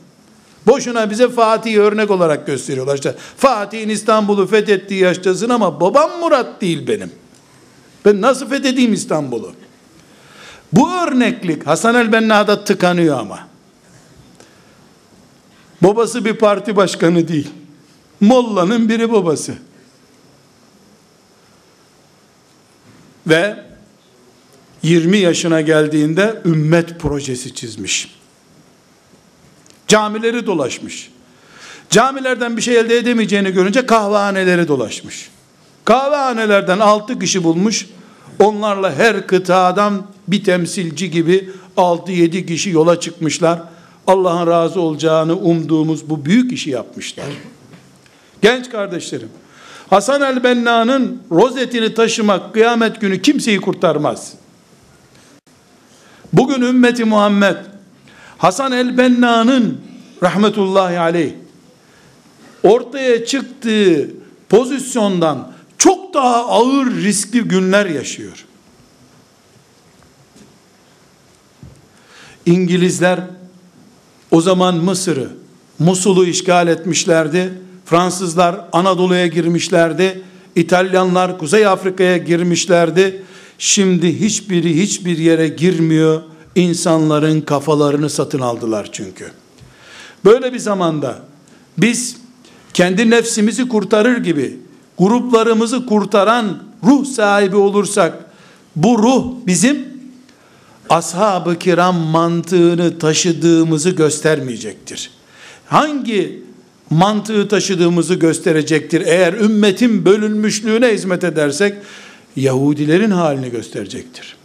Boşuna 0.67 1.11
bize 1.11 1.29
Fatih'i 1.29 1.81
örnek 1.81 2.11
olarak 2.11 2.47
gösteriyorlar. 2.47 2.95
İşte 2.95 3.15
Fatih'in 3.37 3.89
İstanbul'u 3.89 4.47
fethettiği 4.47 5.01
yaştasın 5.01 5.49
ama 5.49 5.81
babam 5.81 6.11
Murat 6.21 6.61
değil 6.61 6.89
benim. 6.89 7.13
Ben 8.05 8.21
nasıl 8.21 8.49
fethedeyim 8.49 8.93
İstanbul'u? 8.93 9.53
Bu 10.73 10.93
örneklik 10.93 11.67
Hasan 11.67 11.95
el-Benna'da 11.95 12.65
tıkanıyor 12.65 13.19
ama. 13.19 13.49
Babası 15.83 16.25
bir 16.25 16.35
parti 16.35 16.77
başkanı 16.77 17.29
değil. 17.29 17.51
Molla'nın 18.21 18.89
biri 18.89 19.13
babası. 19.13 19.55
Ve 23.27 23.74
20 24.85 25.19
yaşına 25.19 25.61
geldiğinde 25.61 26.43
ümmet 26.45 27.01
projesi 27.01 27.55
çizmiş. 27.55 28.15
Camileri 29.89 30.47
dolaşmış. 30.47 31.11
Camilerden 31.91 32.57
bir 32.57 32.63
şey 32.63 32.79
elde 32.79 32.97
edemeyeceğini 32.97 33.51
görünce 33.51 33.87
kahvehaneleri 33.87 34.69
dolaşmış. 34.69 35.31
Kahvehanelerden 35.85 36.79
altı 36.79 37.19
kişi 37.19 37.45
bulmuş. 37.45 37.87
Onlarla 38.39 38.95
her 38.95 39.27
kıtadan 39.27 40.07
bir 40.29 40.45
temsilci 40.45 41.11
gibi 41.11 41.51
6-7 41.77 42.47
kişi 42.47 42.71
yola 42.71 43.01
çıkmışlar. 43.01 43.63
Allah'ın 44.07 44.47
razı 44.47 44.81
olacağını 44.81 45.37
umduğumuz 45.37 46.11
bu 46.11 46.25
büyük 46.25 46.53
işi 46.53 46.71
yapmışlar. 46.71 47.27
Genç 48.43 48.71
kardeşlerim, 48.71 49.29
Hasan 49.91 50.23
el-Benna'nın 50.23 51.23
rozetini 51.31 51.95
taşımak 51.95 52.55
kıyamet 52.55 53.01
günü 53.01 53.23
kimseyi 53.23 53.61
kurtarmaz. 53.61 54.33
Bugün 56.37 56.63
ümmeti 56.63 57.05
Muhammed 57.05 57.57
Hasan 58.39 58.73
el-Benna'nın 58.73 59.81
rahmetullahi 60.23 60.99
aleyh 60.99 61.33
ortaya 62.63 63.27
çıktığı 63.27 64.11
pozisyondan 64.49 65.53
çok 65.79 66.15
daha 66.15 66.47
ağır 66.47 66.87
riskli 66.87 67.41
günler 67.41 67.87
yaşıyor. 67.87 68.45
İngilizler 72.47 73.21
o 74.31 74.41
zaman 74.41 74.77
Mısır'ı, 74.77 75.31
Musul'u 75.79 76.27
işgal 76.27 76.69
etmişlerdi. 76.69 77.53
Fransızlar 77.87 78.57
Anadolu'ya 78.73 79.27
girmişlerdi. 79.27 80.23
İtalyanlar 80.57 81.39
Kuzey 81.39 81.67
Afrika'ya 81.67 82.17
girmişlerdi. 82.17 83.25
Şimdi 83.59 84.21
hiçbiri 84.21 84.83
hiçbir 84.83 85.19
yere 85.19 85.49
girmiyor. 85.49 86.23
İnsanların 86.55 87.41
kafalarını 87.41 88.11
satın 88.11 88.41
aldılar 88.41 88.89
çünkü. 88.93 89.31
Böyle 90.25 90.53
bir 90.53 90.59
zamanda 90.59 91.19
biz 91.79 92.17
kendi 92.75 93.11
nefsimizi 93.11 93.69
kurtarır 93.69 94.17
gibi 94.17 94.59
gruplarımızı 94.99 95.87
kurtaran 95.87 96.63
ruh 96.85 97.07
sahibi 97.07 97.57
olursak 97.57 98.25
bu 98.77 98.99
ruh 98.99 99.27
bizim 99.47 99.79
ashab-ı 100.89 101.59
kiram 101.59 101.97
mantığını 101.97 102.99
taşıdığımızı 102.99 103.91
göstermeyecektir. 103.91 105.11
Hangi 105.67 106.43
mantığı 106.91 107.49
taşıdığımızı 107.49 108.15
gösterecektir. 108.15 109.01
Eğer 109.01 109.33
ümmetin 109.33 110.05
bölünmüşlüğüne 110.05 110.89
hizmet 110.89 111.25
edersek 111.25 111.75
Yahudilerin 112.37 113.11
halini 113.11 113.51
gösterecektir. 113.51 114.37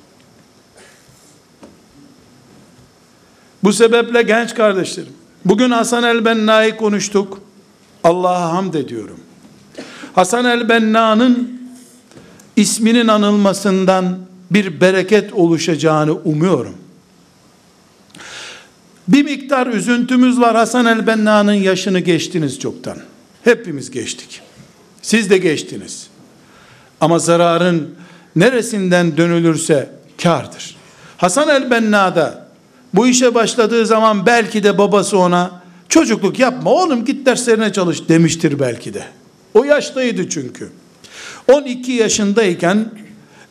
Bu 3.64 3.74
sebeple 3.74 4.22
genç 4.22 4.56
kardeşlerim, 4.56 5.14
bugün 5.46 5.72
Hasan 5.72 6.04
el-Benna'yı 6.04 6.78
konuştuk. 6.78 7.42
Allah'a 8.04 8.52
hamd 8.52 8.74
ediyorum. 8.74 9.20
Hasan 10.14 10.46
el-Benna'nın 10.46 11.62
isminin 12.56 13.08
anılmasından 13.08 14.18
bir 14.52 14.82
bereket 14.82 15.34
oluşacağını 15.34 16.14
umuyorum. 16.14 16.76
Bir 19.08 19.24
miktar 19.24 19.68
üzüntümüz 19.68 20.40
var. 20.40 20.56
Hasan 20.56 20.86
el-Benna'nın 20.86 21.54
yaşını 21.54 22.00
geçtiniz 22.00 22.60
çoktan. 22.60 22.98
Hepimiz 23.44 23.92
geçtik. 23.92 24.42
Siz 25.02 25.30
de 25.30 25.38
geçtiniz. 25.38 26.08
Ama 27.02 27.20
zararın 27.20 27.96
neresinden 28.36 29.18
dönülürse 29.18 29.90
kardır. 30.24 30.76
Hasan 31.18 31.50
el-Benna 31.50 32.16
da 32.16 32.48
bu 32.94 33.08
işe 33.08 33.36
başladığı 33.36 33.86
zaman 33.86 34.26
belki 34.26 34.64
de 34.64 34.78
babası 34.78 35.18
ona 35.18 35.62
çocukluk 35.90 36.40
yapma 36.40 36.72
oğlum 36.72 37.06
git 37.06 37.26
derslerine 37.26 37.74
çalış 37.74 38.10
demiştir 38.10 38.60
belki 38.60 38.94
de. 38.94 39.04
O 39.54 39.64
yaştaydı 39.64 40.30
çünkü. 40.30 40.70
12 41.52 41.92
yaşındayken 41.92 42.92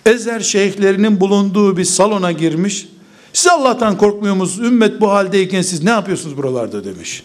Ezer 0.07 0.41
şeyhlerinin 0.41 1.21
bulunduğu 1.21 1.77
bir 1.77 1.85
salona 1.85 2.33
girmiş. 2.33 2.89
Siz 3.33 3.47
Allah'tan 3.53 3.99
korkmuyor 3.99 4.35
musunuz? 4.35 4.69
Ümmet 4.69 5.01
bu 5.01 5.11
haldeyken 5.11 5.63
siz 5.63 5.83
ne 5.85 5.91
yapıyorsunuz 5.91 6.37
buralarda 6.37 6.85
demiş. 6.85 7.23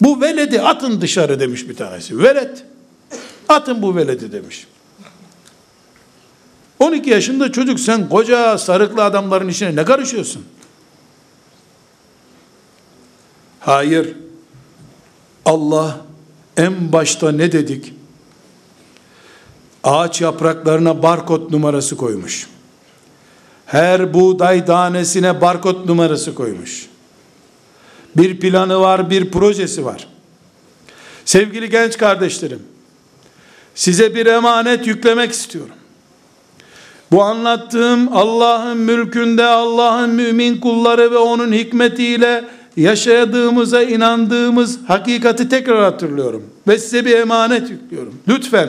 Bu 0.00 0.20
veledi 0.20 0.62
atın 0.62 1.00
dışarı 1.00 1.40
demiş 1.40 1.68
bir 1.68 1.76
tanesi. 1.76 2.18
Velet. 2.18 2.64
Atın 3.48 3.82
bu 3.82 3.96
veledi 3.96 4.32
demiş. 4.32 4.66
12 6.78 7.10
yaşında 7.10 7.52
çocuk 7.52 7.80
sen 7.80 8.08
koca 8.08 8.58
sarıklı 8.58 9.04
adamların 9.04 9.48
işine 9.48 9.76
ne 9.76 9.84
karışıyorsun? 9.84 10.44
Hayır. 13.60 14.16
Allah 15.44 16.00
en 16.56 16.92
başta 16.92 17.32
ne 17.32 17.52
dedik? 17.52 17.94
Ağaç 19.84 20.20
yapraklarına 20.20 21.02
barkod 21.02 21.52
numarası 21.52 21.96
koymuş. 21.96 22.48
Her 23.66 24.14
buğday 24.14 24.64
tanesine 24.64 25.40
barkod 25.40 25.88
numarası 25.88 26.34
koymuş. 26.34 26.88
Bir 28.16 28.40
planı 28.40 28.80
var, 28.80 29.10
bir 29.10 29.30
projesi 29.30 29.84
var. 29.84 30.08
Sevgili 31.24 31.70
genç 31.70 31.98
kardeşlerim, 31.98 32.62
size 33.74 34.14
bir 34.14 34.26
emanet 34.26 34.86
yüklemek 34.86 35.32
istiyorum. 35.32 35.74
Bu 37.12 37.22
anlattığım 37.22 38.16
Allah'ın 38.16 38.78
mülkünde 38.78 39.44
Allah'ın 39.44 40.10
mümin 40.10 40.60
kulları 40.60 41.10
ve 41.10 41.16
onun 41.16 41.52
hikmetiyle 41.52 42.44
yaşadığımıza 42.76 43.82
inandığımız 43.82 44.78
hakikati 44.88 45.48
tekrar 45.48 45.82
hatırlıyorum. 45.82 46.44
Ve 46.68 46.78
size 46.78 47.04
bir 47.04 47.16
emanet 47.16 47.70
yüklüyorum. 47.70 48.14
Lütfen 48.28 48.68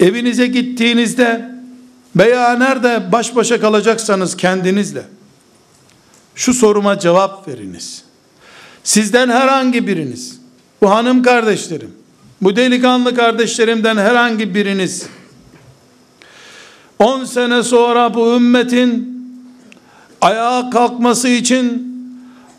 evinize 0.00 0.46
gittiğinizde 0.46 1.50
veya 2.16 2.52
nerede 2.52 3.12
baş 3.12 3.36
başa 3.36 3.60
kalacaksanız 3.60 4.36
kendinizle 4.36 5.02
şu 6.34 6.54
soruma 6.54 6.98
cevap 6.98 7.48
veriniz. 7.48 8.02
Sizden 8.84 9.28
herhangi 9.28 9.86
biriniz, 9.86 10.40
bu 10.82 10.90
hanım 10.90 11.22
kardeşlerim, 11.22 11.94
bu 12.40 12.56
delikanlı 12.56 13.14
kardeşlerimden 13.14 13.96
herhangi 13.96 14.54
biriniz 14.54 15.06
10 17.00 17.24
sene 17.24 17.62
sonra 17.62 18.14
bu 18.14 18.36
ümmetin 18.36 19.20
ayağa 20.20 20.70
kalkması 20.70 21.28
için 21.28 21.90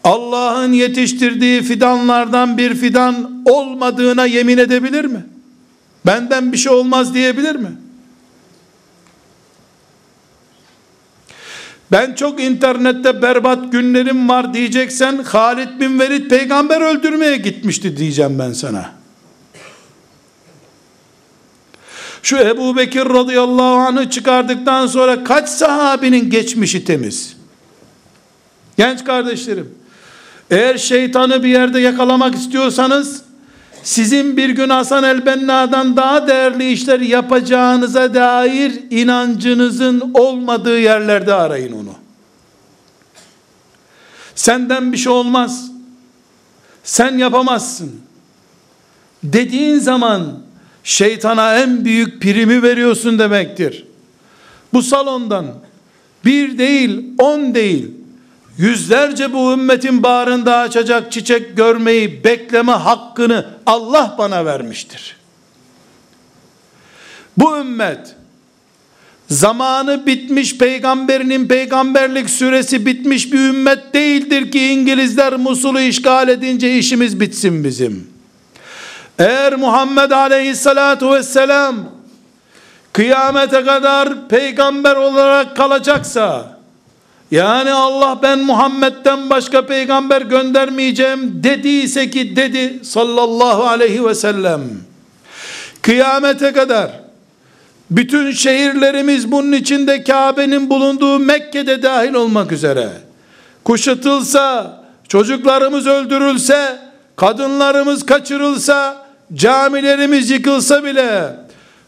Allah'ın 0.03 0.73
yetiştirdiği 0.73 1.61
fidanlardan 1.61 2.57
bir 2.57 2.75
fidan 2.75 3.43
olmadığına 3.45 4.25
yemin 4.25 4.57
edebilir 4.57 5.05
mi? 5.05 5.25
Benden 6.05 6.51
bir 6.51 6.57
şey 6.57 6.71
olmaz 6.71 7.13
diyebilir 7.13 7.55
mi? 7.55 7.71
Ben 11.91 12.15
çok 12.15 12.43
internette 12.43 13.21
berbat 13.21 13.71
günlerim 13.71 14.29
var 14.29 14.53
diyeceksen 14.53 15.17
Halid 15.23 15.79
bin 15.79 15.99
Velid 15.99 16.29
peygamber 16.29 16.81
öldürmeye 16.81 17.37
gitmişti 17.37 17.97
diyeceğim 17.97 18.39
ben 18.39 18.53
sana. 18.53 19.00
Şu 22.31 22.37
Ebu 22.37 22.77
Bekir 22.77 23.05
radıyallahu 23.05 23.75
anh'ı 23.75 24.09
çıkardıktan 24.09 24.87
sonra 24.87 25.23
kaç 25.23 25.49
sahabinin 25.49 26.29
geçmişi 26.29 26.85
temiz? 26.85 27.37
Genç 28.77 29.03
kardeşlerim, 29.03 29.75
eğer 30.51 30.77
şeytanı 30.77 31.43
bir 31.43 31.49
yerde 31.49 31.79
yakalamak 31.79 32.35
istiyorsanız, 32.35 33.21
sizin 33.83 34.37
bir 34.37 34.49
gün 34.49 34.69
Hasan 34.69 35.03
el-Benna'dan 35.03 35.97
daha 35.97 36.27
değerli 36.27 36.71
işler 36.71 36.99
yapacağınıza 36.99 38.13
dair 38.13 38.79
inancınızın 38.89 40.11
olmadığı 40.13 40.79
yerlerde 40.79 41.33
arayın 41.33 41.71
onu. 41.71 41.93
Senden 44.35 44.91
bir 44.91 44.97
şey 44.97 45.11
olmaz. 45.11 45.71
Sen 46.83 47.17
yapamazsın. 47.17 48.01
Dediğin 49.23 49.79
zaman 49.79 50.50
şeytana 50.83 51.59
en 51.59 51.85
büyük 51.85 52.21
primi 52.21 52.63
veriyorsun 52.63 53.19
demektir. 53.19 53.85
Bu 54.73 54.81
salondan 54.81 55.45
bir 56.25 56.57
değil, 56.57 57.03
on 57.19 57.55
değil, 57.55 57.91
yüzlerce 58.57 59.33
bu 59.33 59.53
ümmetin 59.53 60.03
bağrında 60.03 60.57
açacak 60.57 61.11
çiçek 61.11 61.57
görmeyi 61.57 62.23
bekleme 62.23 62.71
hakkını 62.71 63.45
Allah 63.65 64.15
bana 64.17 64.45
vermiştir. 64.45 65.15
Bu 67.37 67.57
ümmet 67.57 68.15
zamanı 69.29 70.05
bitmiş 70.05 70.57
peygamberinin 70.57 71.47
peygamberlik 71.47 72.29
süresi 72.29 72.85
bitmiş 72.85 73.33
bir 73.33 73.39
ümmet 73.39 73.93
değildir 73.93 74.51
ki 74.51 74.67
İngilizler 74.67 75.35
Musul'u 75.35 75.79
işgal 75.79 76.29
edince 76.29 76.77
işimiz 76.77 77.19
bitsin 77.19 77.63
bizim. 77.63 78.07
Eğer 79.19 79.55
Muhammed 79.55 80.11
aleyhissalatu 80.11 81.13
vesselam 81.13 81.75
kıyamete 82.93 83.63
kadar 83.63 84.27
peygamber 84.29 84.95
olarak 84.95 85.55
kalacaksa 85.55 86.57
yani 87.31 87.71
Allah 87.71 88.19
ben 88.23 88.39
Muhammed'den 88.39 89.29
başka 89.29 89.65
peygamber 89.65 90.21
göndermeyeceğim 90.21 91.43
dediyse 91.43 92.09
ki 92.09 92.35
dedi 92.35 92.79
sallallahu 92.83 93.63
aleyhi 93.63 94.05
ve 94.05 94.15
sellem 94.15 94.61
kıyamete 95.81 96.53
kadar 96.53 96.91
bütün 97.91 98.31
şehirlerimiz 98.31 99.31
bunun 99.31 99.51
içinde 99.51 100.03
Kabe'nin 100.03 100.69
bulunduğu 100.69 101.19
Mekke'de 101.19 101.83
dahil 101.83 102.13
olmak 102.13 102.51
üzere 102.51 102.89
kuşatılsa, 103.63 104.77
çocuklarımız 105.07 105.87
öldürülse, 105.87 106.79
kadınlarımız 107.15 108.05
kaçırılsa, 108.05 109.05
camilerimiz 109.33 110.29
yıkılsa 110.29 110.83
bile 110.83 111.35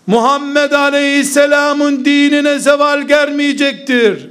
Muhammed 0.07 0.71
Aleyhisselam'ın 0.71 2.05
dinine 2.05 2.59
zeval 2.59 3.01
gelmeyecektir. 3.01 4.29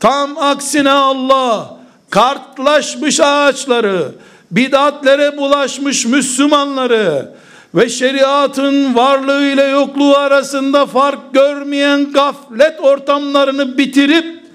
Tam 0.00 0.38
aksine 0.38 0.90
Allah 0.90 1.76
kartlaşmış 2.10 3.20
ağaçları, 3.20 4.12
bidatlere 4.50 5.36
bulaşmış 5.36 6.06
Müslümanları 6.06 7.32
ve 7.74 7.88
şeriatın 7.88 8.94
varlığı 8.94 9.42
ile 9.42 9.64
yokluğu 9.64 10.16
arasında 10.16 10.86
fark 10.86 11.34
görmeyen 11.34 12.12
gaflet 12.12 12.80
ortamlarını 12.80 13.78
bitirip 13.78 14.45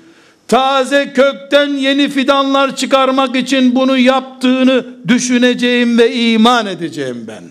taze 0.51 1.13
kökten 1.13 1.67
yeni 1.67 2.09
fidanlar 2.09 2.75
çıkarmak 2.75 3.35
için 3.35 3.75
bunu 3.75 3.97
yaptığını 3.97 4.85
düşüneceğim 5.07 5.97
ve 5.97 6.15
iman 6.15 6.65
edeceğim 6.65 7.25
ben. 7.27 7.43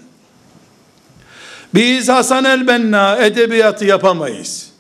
Biz 1.75 2.09
Hasan 2.09 2.45
el-Benna 2.45 3.17
edebiyatı 3.17 3.85
yapamayız. 3.85 4.71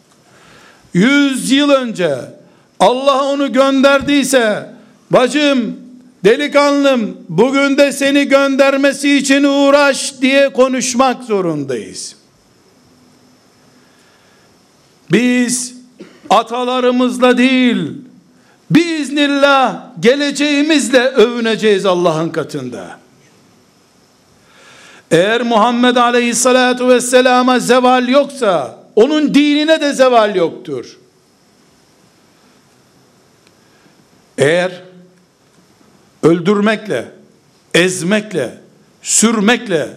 Yüz 0.94 1.50
yıl 1.50 1.70
önce 1.70 2.16
Allah 2.80 3.24
onu 3.24 3.52
gönderdiyse 3.52 4.70
bacım 5.10 5.76
delikanlım 6.24 7.16
bugün 7.28 7.76
de 7.78 7.92
seni 7.92 8.28
göndermesi 8.28 9.16
için 9.16 9.44
uğraş 9.44 10.14
diye 10.20 10.52
konuşmak 10.52 11.24
zorundayız. 11.24 12.16
Biz 15.12 15.74
atalarımızla 16.30 17.38
değil 17.38 18.09
biiznillah 18.70 19.82
geleceğimizle 20.00 21.00
övüneceğiz 21.00 21.86
Allah'ın 21.86 22.30
katında. 22.30 22.98
Eğer 25.10 25.42
Muhammed 25.42 25.96
Aleyhisselatü 25.96 26.88
Vesselam'a 26.88 27.58
zeval 27.58 28.08
yoksa 28.08 28.78
onun 28.96 29.34
dinine 29.34 29.80
de 29.80 29.92
zeval 29.92 30.36
yoktur. 30.36 30.96
Eğer 34.38 34.82
öldürmekle, 36.22 37.12
ezmekle, 37.74 38.58
sürmekle 39.02 39.88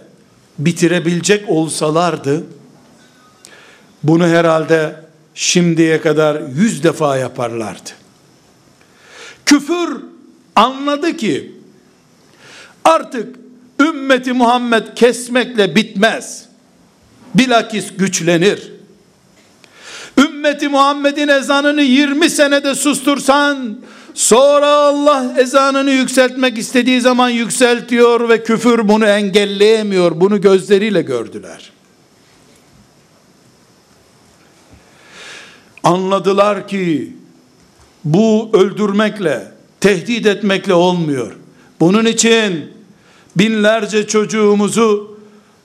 bitirebilecek 0.58 1.50
olsalardı, 1.50 2.44
bunu 4.02 4.26
herhalde 4.26 4.96
şimdiye 5.34 6.00
kadar 6.00 6.40
yüz 6.54 6.84
defa 6.84 7.16
yaparlardı. 7.16 8.03
Küfür 9.46 10.00
anladı 10.56 11.16
ki, 11.16 11.52
artık 12.84 13.36
ümmeti 13.80 14.32
Muhammed 14.32 14.82
kesmekle 14.96 15.74
bitmez. 15.74 16.44
Bilakis 17.34 17.96
güçlenir. 17.96 18.72
Ümmeti 20.18 20.68
Muhammed'in 20.68 21.28
ezanını 21.28 21.82
20 21.82 22.30
senede 22.30 22.74
sustursan, 22.74 23.78
Sonra 24.14 24.66
Allah 24.66 25.34
ezanını 25.38 25.90
yükseltmek 25.90 26.58
istediği 26.58 27.00
zaman 27.00 27.28
yükseltiyor 27.28 28.28
ve 28.28 28.42
küfür 28.42 28.88
bunu 28.88 29.06
engelleyemiyor. 29.06 30.20
Bunu 30.20 30.40
gözleriyle 30.40 31.02
gördüler. 31.02 31.72
Anladılar 35.82 36.68
ki 36.68 37.12
bu 38.04 38.50
öldürmekle, 38.52 39.52
tehdit 39.80 40.26
etmekle 40.26 40.74
olmuyor. 40.74 41.32
Bunun 41.80 42.04
için 42.04 42.70
binlerce 43.36 44.06
çocuğumuzu 44.06 45.18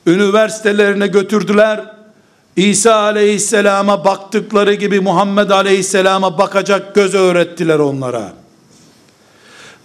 üniversitelerine 0.07 1.07
götürdüler. 1.07 1.81
İsa 2.55 2.95
aleyhisselama 2.95 4.05
baktıkları 4.05 4.73
gibi 4.73 4.99
Muhammed 4.99 5.49
aleyhisselama 5.49 6.37
bakacak 6.37 6.95
göz 6.95 7.13
öğrettiler 7.13 7.79
onlara. 7.79 8.33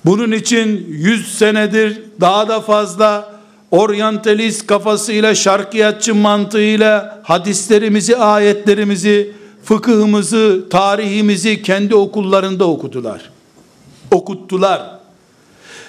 Bunun 0.04 0.32
için 0.32 0.86
100 0.88 1.38
senedir 1.38 2.02
daha 2.20 2.48
da 2.48 2.60
fazla 2.60 3.34
oryantalist 3.70 4.66
kafasıyla 4.66 5.34
şarkiyatçı 5.34 6.14
mantığıyla 6.14 7.20
hadislerimizi, 7.22 8.16
ayetlerimizi, 8.16 9.32
fıkıhımızı, 9.64 10.64
tarihimizi 10.70 11.62
kendi 11.62 11.94
okullarında 11.94 12.64
okudular. 12.68 13.30
Okuttular. 14.10 14.90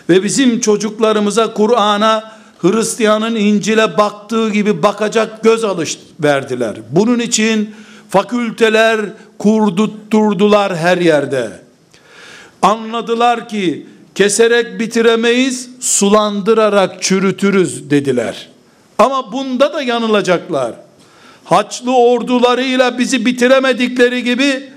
Ve 0.09 0.23
bizim 0.23 0.59
çocuklarımıza 0.59 1.53
Kur'an'a 1.53 2.36
Hristiyanın 2.59 3.36
İncil'e 3.36 3.97
baktığı 3.97 4.49
gibi 4.49 4.84
bakacak 4.84 5.43
göz 5.43 5.63
alış 5.63 5.99
verdiler. 6.19 6.76
Bunun 6.91 7.19
için 7.19 7.76
fakülteler 8.09 9.01
kurdutturdular 9.39 10.76
her 10.76 10.97
yerde. 10.97 11.51
Anladılar 12.61 13.49
ki 13.49 13.88
keserek 14.15 14.80
bitiremeyiz, 14.80 15.69
sulandırarak 15.80 17.03
çürütürüz 17.03 17.89
dediler. 17.89 18.49
Ama 18.97 19.32
bunda 19.32 19.73
da 19.73 19.82
yanılacaklar. 19.82 20.84
Haçlı 21.46 21.98
ordularıyla 21.98 23.00
bizi 23.00 23.26
bitiremedikleri 23.26 24.24
gibi 24.24 24.70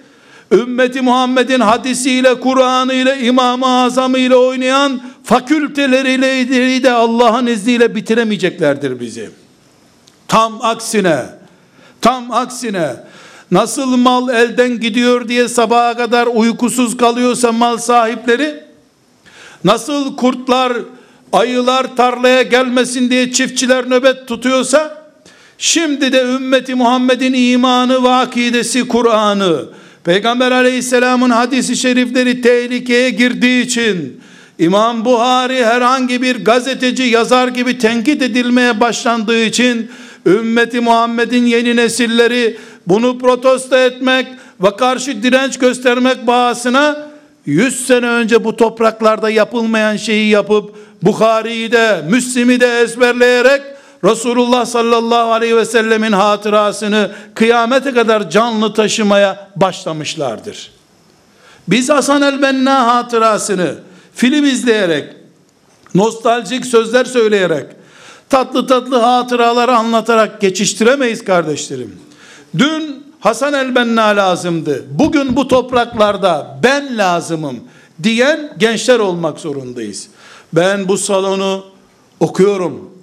ümmeti 0.53 1.01
Muhammed'in 1.01 1.61
hadisiyle, 1.61 2.41
Kur'an'ı 2.41 2.95
ile, 2.95 3.21
İmam-ı 3.21 3.66
Azam'ı 3.66 4.19
ile 4.19 4.37
oynayan 4.37 5.01
fakülteleriyle 5.25 6.83
de 6.83 6.93
Allah'ın 6.93 7.47
izniyle 7.47 7.95
bitiremeyeceklerdir 7.95 9.01
bizi. 9.01 9.31
Tam 10.29 10.59
aksine, 10.62 11.23
tam 12.01 12.33
aksine, 12.33 12.97
nasıl 13.51 13.97
mal 13.97 14.29
elden 14.29 14.81
gidiyor 14.81 15.29
diye 15.29 15.49
sabaha 15.49 15.97
kadar 15.97 16.27
uykusuz 16.27 16.97
kalıyorsa 16.97 17.53
mal 17.53 17.79
sahipleri, 17.79 18.69
Nasıl 19.64 20.16
kurtlar, 20.16 20.73
ayılar 21.33 21.97
tarlaya 21.97 22.43
gelmesin 22.43 23.11
diye 23.11 23.33
çiftçiler 23.33 23.91
nöbet 23.91 24.29
tutuyorsa, 24.29 24.97
şimdi 25.59 26.12
de 26.12 26.22
ümmeti 26.22 26.74
Muhammed'in 26.74 27.32
imanı 27.32 28.04
ve 28.04 28.88
Kur'an'ı, 28.88 29.64
Peygamber 30.04 30.52
aleyhisselamın 30.52 31.30
hadisi 31.30 31.76
şerifleri 31.76 32.40
tehlikeye 32.40 33.11
girdiği 33.11 33.64
için, 33.64 34.20
İmam 34.59 35.04
Buhari 35.04 35.64
herhangi 35.64 36.22
bir 36.22 36.44
gazeteci 36.44 37.02
yazar 37.02 37.48
gibi 37.48 37.78
tenkit 37.78 38.22
edilmeye 38.22 38.80
başlandığı 38.80 39.44
için, 39.44 39.90
ümmeti 40.26 40.80
Muhammed'in 40.80 41.46
yeni 41.46 41.76
nesilleri 41.76 42.56
bunu 42.86 43.18
protesto 43.18 43.76
etmek 43.76 44.26
ve 44.62 44.76
karşı 44.76 45.22
direnç 45.22 45.59
göstermek 45.59 46.26
bahasına 46.26 47.09
100 47.46 47.86
sene 47.86 48.06
önce 48.06 48.44
bu 48.44 48.56
topraklarda 48.56 49.30
yapılmayan 49.30 49.96
şeyi 49.96 50.30
yapıp 50.30 50.76
Bukhari'yi 51.02 51.72
de 51.72 52.02
Müslim'i 52.11 52.61
de 52.61 52.80
ezberleyerek 52.80 53.62
Resulullah 54.05 54.66
sallallahu 54.66 55.32
aleyhi 55.32 55.57
ve 55.57 55.64
sellemin 55.64 56.12
hatırasını 56.12 57.11
kıyamete 57.34 57.92
kadar 57.92 58.30
canlı 58.30 58.74
taşımaya 58.74 59.51
başlamışlardır. 59.57 60.70
Biz 61.68 61.88
Hasan 61.88 62.22
el-Benna 62.22 62.94
hatırasını 62.94 63.74
film 64.14 64.44
izleyerek, 64.44 65.05
nostaljik 65.94 66.66
sözler 66.66 67.05
söyleyerek, 67.05 67.66
tatlı 68.30 68.66
tatlı 68.66 68.99
hatıraları 68.99 69.76
anlatarak 69.76 70.40
geçiştiremeyiz 70.40 71.24
kardeşlerim. 71.24 72.01
Dün 72.59 73.09
Hasan 73.20 73.53
el-Benna 73.53 74.05
lazımdı. 74.05 74.84
Bugün 74.90 75.36
bu 75.36 75.49
topraklarda 75.49 76.59
ben 76.62 76.99
lazımım 76.99 77.61
diyen 78.03 78.53
gençler 78.59 78.99
olmak 78.99 79.40
zorundayız. 79.40 80.09
Ben 80.53 80.88
bu 80.88 80.99
salonu 80.99 81.64
okuyorum. 82.20 82.97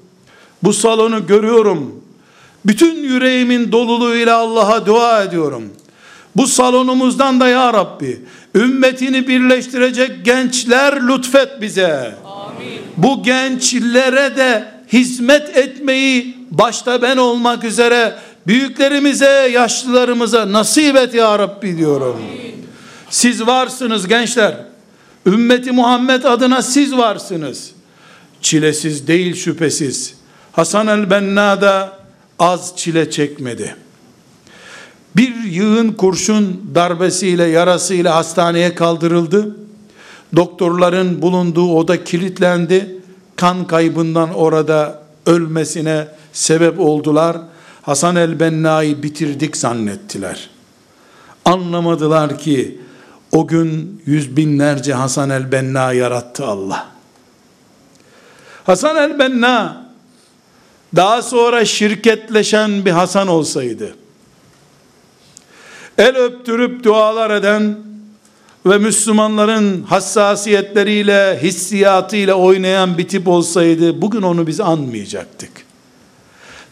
Bu 0.65 0.73
salonu 0.73 1.27
görüyorum. 1.27 2.03
Bütün 2.65 3.03
yüreğimin 3.03 3.71
doluluğuyla 3.71 4.37
Allah'a 4.37 4.85
dua 4.85 5.23
ediyorum. 5.23 5.63
Bu 6.35 6.47
salonumuzdan 6.47 7.39
da 7.39 7.47
ya 7.47 7.73
Rabbi 7.73 8.21
ümmetini 8.55 9.27
birleştirecek 9.27 10.25
gençler 10.25 11.07
lütfet 11.07 11.61
bize. 11.61 12.15
Amin. 12.25 12.79
Bu 12.97 13.23
gençlere 13.23 14.37
de 14.37 14.71
hizmet 14.93 15.57
etmeyi 15.57 16.37
başta 16.51 17.01
ben 17.01 17.17
olmak 17.17 17.63
üzere 17.63 18.15
büyüklerimize, 18.47 19.49
yaşlılarımıza 19.53 20.51
nasip 20.51 20.95
et 20.95 21.13
ya 21.13 21.39
Rabbi 21.39 21.77
diyorum. 21.77 22.15
Amin. 22.15 22.65
Siz 23.09 23.47
varsınız 23.47 24.07
gençler. 24.07 24.55
Ümmeti 25.25 25.71
Muhammed 25.71 26.23
adına 26.23 26.61
siz 26.61 26.97
varsınız. 26.97 27.71
Çilesiz 28.41 29.07
değil 29.07 29.35
şüphesiz. 29.35 30.24
Hasan 30.55 30.87
el-Benna 30.87 31.61
da 31.61 31.97
az 32.39 32.73
çile 32.75 33.11
çekmedi. 33.11 33.75
Bir 35.15 35.43
yığın 35.43 35.91
kurşun 35.91 36.71
darbesiyle 36.75 37.43
yarasıyla 37.43 38.15
hastaneye 38.15 38.75
kaldırıldı. 38.75 39.55
Doktorların 40.35 41.21
bulunduğu 41.21 41.73
oda 41.73 42.03
kilitlendi. 42.03 43.01
Kan 43.35 43.67
kaybından 43.67 44.33
orada 44.33 45.01
ölmesine 45.25 46.07
sebep 46.33 46.79
oldular. 46.79 47.37
Hasan 47.81 48.15
el-Benna'yı 48.15 49.03
bitirdik 49.03 49.57
zannettiler. 49.57 50.49
Anlamadılar 51.45 52.39
ki 52.39 52.81
o 53.31 53.47
gün 53.47 54.01
yüz 54.05 54.37
binlerce 54.37 54.93
Hasan 54.93 55.29
el-Benna 55.29 55.93
yarattı 55.93 56.45
Allah. 56.45 56.87
Hasan 58.65 58.95
el-Benna 58.95 59.84
daha 60.95 61.21
sonra 61.21 61.65
şirketleşen 61.65 62.85
bir 62.85 62.91
Hasan 62.91 63.27
olsaydı, 63.27 63.95
el 65.97 66.15
öptürüp 66.17 66.83
dualar 66.83 67.31
eden 67.31 67.77
ve 68.65 68.77
Müslümanların 68.77 69.83
hassasiyetleriyle, 69.83 71.39
hissiyatıyla 71.43 72.35
oynayan 72.35 72.97
bir 72.97 73.07
tip 73.07 73.27
olsaydı, 73.27 74.01
bugün 74.01 74.21
onu 74.21 74.47
biz 74.47 74.61
anmayacaktık. 74.61 75.51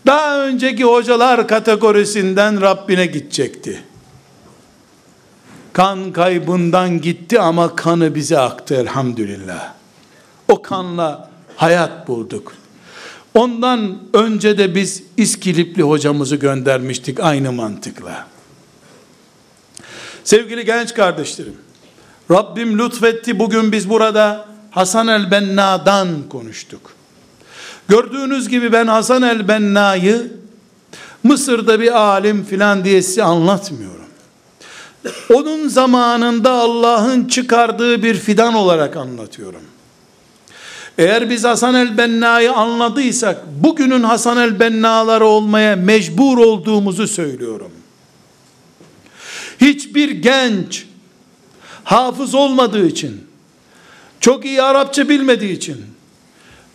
Daha 0.06 0.46
önceki 0.46 0.84
hocalar 0.84 1.48
kategorisinden 1.48 2.62
Rabbine 2.62 3.06
gidecekti. 3.06 3.84
Kan 5.74 6.12
kaybından 6.12 7.02
gitti 7.02 7.40
ama 7.40 7.76
kanı 7.76 8.16
bize 8.16 8.40
aktı 8.40 8.76
elhamdülillah. 8.76 9.74
O 10.48 10.62
kanla 10.62 11.30
hayat 11.56 12.08
bulduk. 12.08 12.54
Ondan 13.34 13.98
önce 14.14 14.58
de 14.58 14.76
biz 14.76 15.04
İskilipli 15.18 15.84
hocamızı 15.84 16.36
göndermiştik 16.36 17.20
aynı 17.20 17.52
mantıkla. 17.52 18.28
Sevgili 20.24 20.66
genç 20.66 20.94
kardeşlerim, 20.94 21.58
Rabbim 22.32 22.80
lütfetti 22.80 23.40
bugün 23.40 23.72
biz 23.72 23.90
burada 23.90 24.46
Hasan 24.72 25.08
el-Benna'dan 25.08 26.08
konuştuk. 26.30 26.94
Gördüğünüz 27.88 28.50
gibi 28.50 28.72
ben 28.72 28.88
Hasan 28.88 29.22
el-Benna'yı 29.22 30.32
Mısır'da 31.24 31.80
bir 31.80 32.00
alim 32.00 32.46
filan 32.46 32.86
diye 32.86 33.02
size 33.02 33.24
anlatmıyorum. 33.24 34.06
Onun 35.34 35.68
zamanında 35.68 36.52
Allah'ın 36.52 37.28
çıkardığı 37.28 38.04
bir 38.04 38.16
fidan 38.16 38.54
olarak 38.54 38.98
anlatıyorum. 38.98 39.62
Eğer 40.98 41.30
biz 41.30 41.44
Hasan 41.44 41.76
el-Benna'yı 41.76 42.52
anladıysak, 42.52 43.44
bugünün 43.64 44.04
Hasan 44.04 44.38
el-Benna'ları 44.38 45.26
olmaya 45.26 45.76
mecbur 45.76 46.38
olduğumuzu 46.38 47.08
söylüyorum. 47.08 47.72
Hiçbir 49.62 50.10
genç, 50.10 50.86
hafız 51.84 52.36
olmadığı 52.36 52.88
için, 52.88 53.22
çok 54.20 54.46
iyi 54.46 54.62
Arapça 54.62 55.10
bilmediği 55.10 55.52
için, 55.52 55.78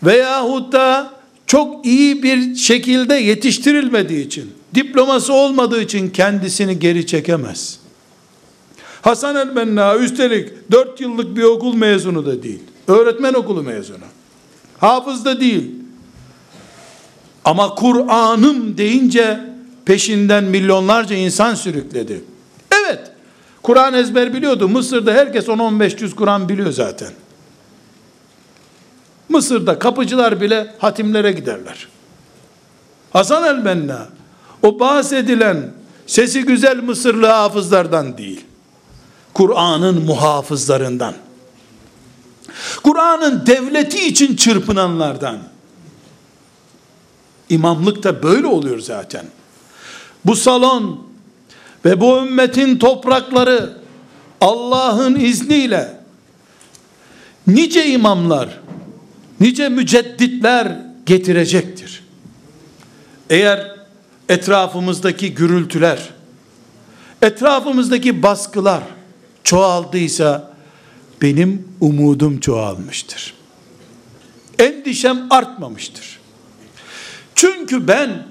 veyahut 0.02 0.72
da 0.72 1.10
çok 1.46 1.86
iyi 1.86 2.22
bir 2.22 2.54
şekilde 2.54 3.14
yetiştirilmediği 3.14 4.26
için, 4.26 4.52
diploması 4.74 5.32
olmadığı 5.32 5.82
için 5.82 6.10
kendisini 6.10 6.78
geri 6.78 7.06
çekemez. 7.06 7.78
Hasan 9.02 9.36
el-Benna 9.36 9.96
üstelik 9.96 10.48
4 10.70 11.00
yıllık 11.00 11.36
bir 11.36 11.42
okul 11.42 11.74
mezunu 11.74 12.26
da 12.26 12.42
değil. 12.42 12.62
Öğretmen 12.88 13.34
okulu 13.34 13.62
mezunu. 13.62 14.04
Hafız 14.78 15.24
da 15.24 15.40
değil. 15.40 15.70
Ama 17.44 17.74
Kur'an'ım 17.74 18.78
deyince 18.78 19.40
peşinden 19.84 20.44
milyonlarca 20.44 21.16
insan 21.16 21.54
sürükledi. 21.54 22.24
Evet. 22.72 23.10
Kur'an 23.62 23.94
ezber 23.94 24.34
biliyordu. 24.34 24.68
Mısır'da 24.68 25.12
herkes 25.12 25.48
10-15 25.48 25.96
cüz 25.96 26.16
Kur'an 26.16 26.48
biliyor 26.48 26.72
zaten. 26.72 27.12
Mısır'da 29.28 29.78
kapıcılar 29.78 30.40
bile 30.40 30.74
hatimlere 30.78 31.32
giderler. 31.32 31.88
Hasan 33.12 33.44
el-Benna 33.44 34.06
o 34.62 34.80
bahsedilen 34.80 35.70
sesi 36.06 36.44
güzel 36.44 36.76
Mısırlı 36.82 37.26
hafızlardan 37.26 38.18
değil. 38.18 38.44
Kur'an'ın 39.34 40.04
muhafızlarından. 40.04 41.14
Kur'an'ın 42.82 43.46
devleti 43.46 44.06
için 44.06 44.36
çırpınanlardan. 44.36 45.38
İmamlık 47.48 48.02
da 48.02 48.22
böyle 48.22 48.46
oluyor 48.46 48.78
zaten. 48.78 49.24
Bu 50.24 50.36
salon 50.36 51.06
ve 51.84 52.00
bu 52.00 52.18
ümmetin 52.18 52.78
toprakları 52.78 53.78
Allah'ın 54.40 55.14
izniyle 55.14 56.00
nice 57.46 57.86
imamlar, 57.86 58.48
nice 59.40 59.68
mücedditler 59.68 60.76
getirecektir. 61.06 62.04
Eğer 63.30 63.76
etrafımızdaki 64.28 65.34
gürültüler, 65.34 65.98
etrafımızdaki 67.22 68.22
baskılar 68.22 68.82
çoğaldıysa 69.44 70.47
benim 71.22 71.68
umudum 71.80 72.40
çoğalmıştır. 72.40 73.34
Endişem 74.58 75.26
artmamıştır. 75.30 76.20
Çünkü 77.34 77.88
ben 77.88 78.26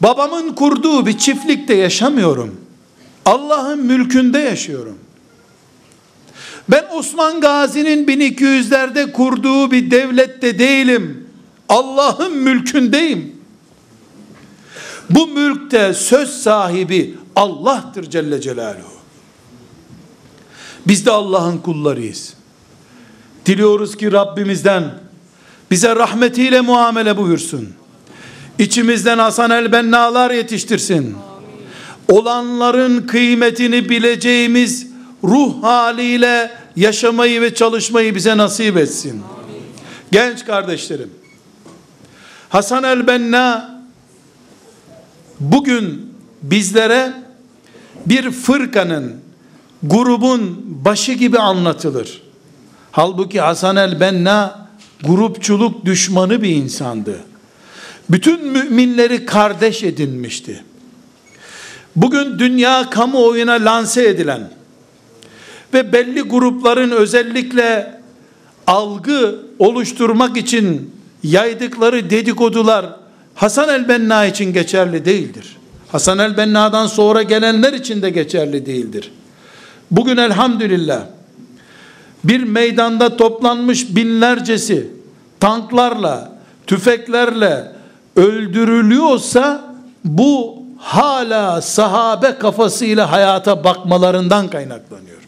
babamın 0.00 0.54
kurduğu 0.54 1.06
bir 1.06 1.18
çiftlikte 1.18 1.74
yaşamıyorum. 1.74 2.60
Allah'ın 3.24 3.86
mülkünde 3.86 4.38
yaşıyorum. 4.38 4.98
Ben 6.68 6.84
Osman 6.92 7.40
Gazi'nin 7.40 8.06
1200'lerde 8.06 9.12
kurduğu 9.12 9.70
bir 9.70 9.90
devlette 9.90 10.58
değilim. 10.58 11.28
Allah'ın 11.68 12.36
mülkündeyim. 12.36 13.36
Bu 15.10 15.26
mülkte 15.26 15.94
söz 15.94 16.30
sahibi 16.30 17.14
Allah'tır 17.36 18.10
Celle 18.10 18.40
Celaluhu. 18.40 18.93
Biz 20.86 21.06
de 21.06 21.10
Allah'ın 21.10 21.58
kullarıyız. 21.58 22.34
Diliyoruz 23.46 23.96
ki 23.96 24.12
Rabbimizden 24.12 24.94
bize 25.70 25.96
rahmetiyle 25.96 26.60
muamele 26.60 27.16
buyursun. 27.16 27.68
İçimizden 28.58 29.18
Hasan 29.18 29.50
el 29.50 29.72
Bennalar 29.72 30.30
yetiştirsin. 30.30 31.16
Olanların 32.08 33.06
kıymetini 33.06 33.88
bileceğimiz 33.88 34.86
ruh 35.24 35.62
haliyle 35.62 36.50
yaşamayı 36.76 37.40
ve 37.40 37.54
çalışmayı 37.54 38.14
bize 38.14 38.36
nasip 38.36 38.76
etsin. 38.76 39.22
Genç 40.12 40.44
kardeşlerim, 40.44 41.10
Hasan 42.48 42.84
el 42.84 43.06
Benna 43.06 43.80
bugün 45.40 46.14
bizlere 46.42 47.12
bir 48.06 48.30
fırkanın, 48.30 49.23
grubun 49.84 50.64
başı 50.84 51.12
gibi 51.12 51.38
anlatılır. 51.38 52.22
Halbuki 52.92 53.40
Hasan 53.40 53.76
el 53.76 54.00
Benna 54.00 54.68
grupçuluk 55.02 55.84
düşmanı 55.84 56.42
bir 56.42 56.50
insandı. 56.50 57.18
Bütün 58.10 58.46
müminleri 58.46 59.26
kardeş 59.26 59.82
edinmişti. 59.82 60.64
Bugün 61.96 62.38
dünya 62.38 62.90
kamuoyuna 62.90 63.52
lanse 63.52 64.08
edilen 64.08 64.50
ve 65.74 65.92
belli 65.92 66.20
grupların 66.20 66.90
özellikle 66.90 68.00
algı 68.66 69.38
oluşturmak 69.58 70.36
için 70.36 70.90
yaydıkları 71.22 72.10
dedikodular 72.10 72.86
Hasan 73.34 73.68
el-Benna 73.68 74.26
için 74.26 74.52
geçerli 74.52 75.04
değildir. 75.04 75.56
Hasan 75.92 76.18
el-Benna'dan 76.18 76.86
sonra 76.86 77.22
gelenler 77.22 77.72
için 77.72 78.02
de 78.02 78.10
geçerli 78.10 78.66
değildir. 78.66 79.10
Bugün 79.90 80.16
elhamdülillah 80.16 81.02
bir 82.24 82.42
meydanda 82.44 83.16
toplanmış 83.16 83.96
binlercesi 83.96 84.90
tanklarla, 85.40 86.32
tüfeklerle 86.66 87.72
öldürülüyorsa 88.16 89.74
bu 90.04 90.62
hala 90.78 91.62
sahabe 91.62 92.38
kafasıyla 92.38 93.12
hayata 93.12 93.64
bakmalarından 93.64 94.48
kaynaklanıyor. 94.48 95.18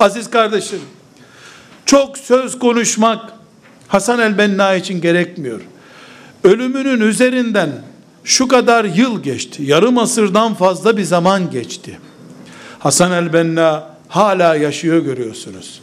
Aziz 0.00 0.30
kardeşim, 0.30 0.80
çok 1.86 2.18
söz 2.18 2.58
konuşmak 2.58 3.32
Hasan 3.88 4.20
el-Benna 4.20 4.74
için 4.74 5.00
gerekmiyor. 5.00 5.60
Ölümünün 6.44 7.00
üzerinden 7.00 7.70
şu 8.24 8.48
kadar 8.48 8.84
yıl 8.84 9.22
geçti. 9.22 9.62
Yarım 9.62 9.98
asırdan 9.98 10.54
fazla 10.54 10.96
bir 10.96 11.04
zaman 11.04 11.50
geçti. 11.50 11.98
Hasan 12.78 13.12
el-Benna 13.12 13.86
hala 14.08 14.54
yaşıyor 14.54 14.98
görüyorsunuz. 14.98 15.80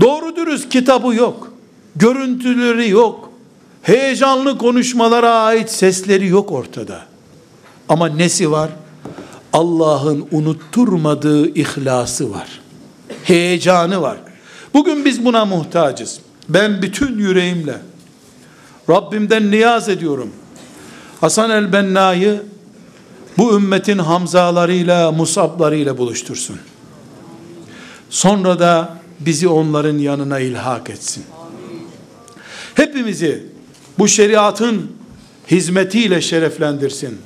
Doğru 0.00 0.36
dürüst 0.36 0.68
kitabı 0.68 1.14
yok. 1.14 1.52
Görüntüleri 1.96 2.88
yok. 2.88 3.30
Heyecanlı 3.82 4.58
konuşmalara 4.58 5.30
ait 5.34 5.70
sesleri 5.70 6.26
yok 6.26 6.52
ortada. 6.52 7.00
Ama 7.88 8.08
nesi 8.08 8.50
var? 8.50 8.70
Allah'ın 9.52 10.26
unutturmadığı 10.30 11.48
ihlası 11.48 12.30
var. 12.30 12.60
Heyecanı 13.24 14.02
var. 14.02 14.16
Bugün 14.74 15.04
biz 15.04 15.24
buna 15.24 15.44
muhtacız. 15.44 16.20
Ben 16.48 16.82
bütün 16.82 17.18
yüreğimle 17.18 17.76
Rabbimden 18.90 19.50
niyaz 19.50 19.88
ediyorum. 19.88 20.30
Hasan 21.20 21.50
el-Benna'yı 21.50 22.42
bu 23.38 23.56
ümmetin 23.56 23.98
Hamzalarıyla, 23.98 25.12
Musablarıyla 25.12 25.98
buluştursun. 25.98 26.58
Sonra 28.10 28.58
da 28.58 28.98
bizi 29.20 29.48
onların 29.48 29.98
yanına 29.98 30.38
ilhak 30.38 30.90
etsin. 30.90 31.24
Hepimizi 32.74 33.46
bu 33.98 34.08
şeriatın 34.08 34.92
hizmetiyle 35.50 36.20
şereflendirsin. 36.20 37.18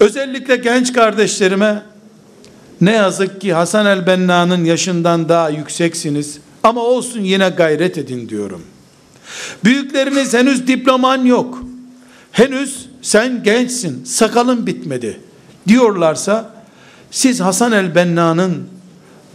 Özellikle 0.00 0.56
genç 0.56 0.92
kardeşlerime 0.92 1.82
ne 2.80 2.92
yazık 2.92 3.40
ki 3.40 3.52
Hasan 3.52 3.86
el-Benna'nın 3.86 4.64
yaşından 4.64 5.28
daha 5.28 5.48
yükseksiniz 5.48 6.38
ama 6.62 6.80
olsun 6.80 7.20
yine 7.20 7.48
gayret 7.48 7.98
edin 7.98 8.28
diyorum. 8.28 8.62
Büyükleriniz 9.64 10.34
henüz 10.34 10.66
diploman 10.66 11.24
yok. 11.24 11.62
Henüz 12.32 12.88
sen 13.02 13.42
gençsin, 13.42 14.04
sakalın 14.04 14.66
bitmedi 14.66 15.20
diyorlarsa 15.68 16.50
siz 17.10 17.40
Hasan 17.40 17.72
el-Benna'nın 17.72 18.68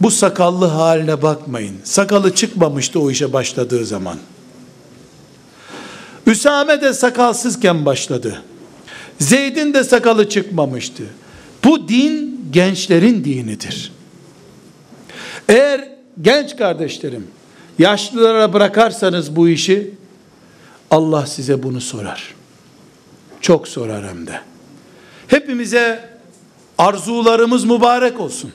bu 0.00 0.10
sakallı 0.10 0.66
haline 0.66 1.22
bakmayın. 1.22 1.76
Sakalı 1.84 2.34
çıkmamıştı 2.34 3.00
o 3.00 3.10
işe 3.10 3.32
başladığı 3.32 3.84
zaman. 3.84 4.18
Üsame 6.26 6.80
de 6.80 6.92
sakalsızken 6.92 7.86
başladı. 7.86 8.42
Zeyd'in 9.18 9.74
de 9.74 9.84
sakalı 9.84 10.28
çıkmamıştı. 10.28 11.02
Bu 11.64 11.88
din 11.88 12.40
gençlerin 12.52 13.24
dinidir. 13.24 13.92
Eğer 15.48 15.88
genç 16.22 16.56
kardeşlerim 16.56 17.26
yaşlılara 17.78 18.52
bırakarsanız 18.52 19.36
bu 19.36 19.48
işi 19.48 19.94
Allah 20.90 21.26
size 21.26 21.62
bunu 21.62 21.80
sorar. 21.80 22.37
Çok 23.40 23.68
sorar 23.68 24.08
hem 24.08 24.26
de. 24.26 24.40
Hepimize 25.28 26.08
arzularımız 26.78 27.64
mübarek 27.64 28.20
olsun. 28.20 28.52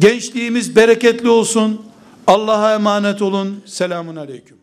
Gençliğimiz 0.00 0.76
bereketli 0.76 1.28
olsun. 1.28 1.86
Allah'a 2.26 2.74
emanet 2.74 3.22
olun. 3.22 3.62
Selamun 3.66 4.16
aleyküm. 4.16 4.54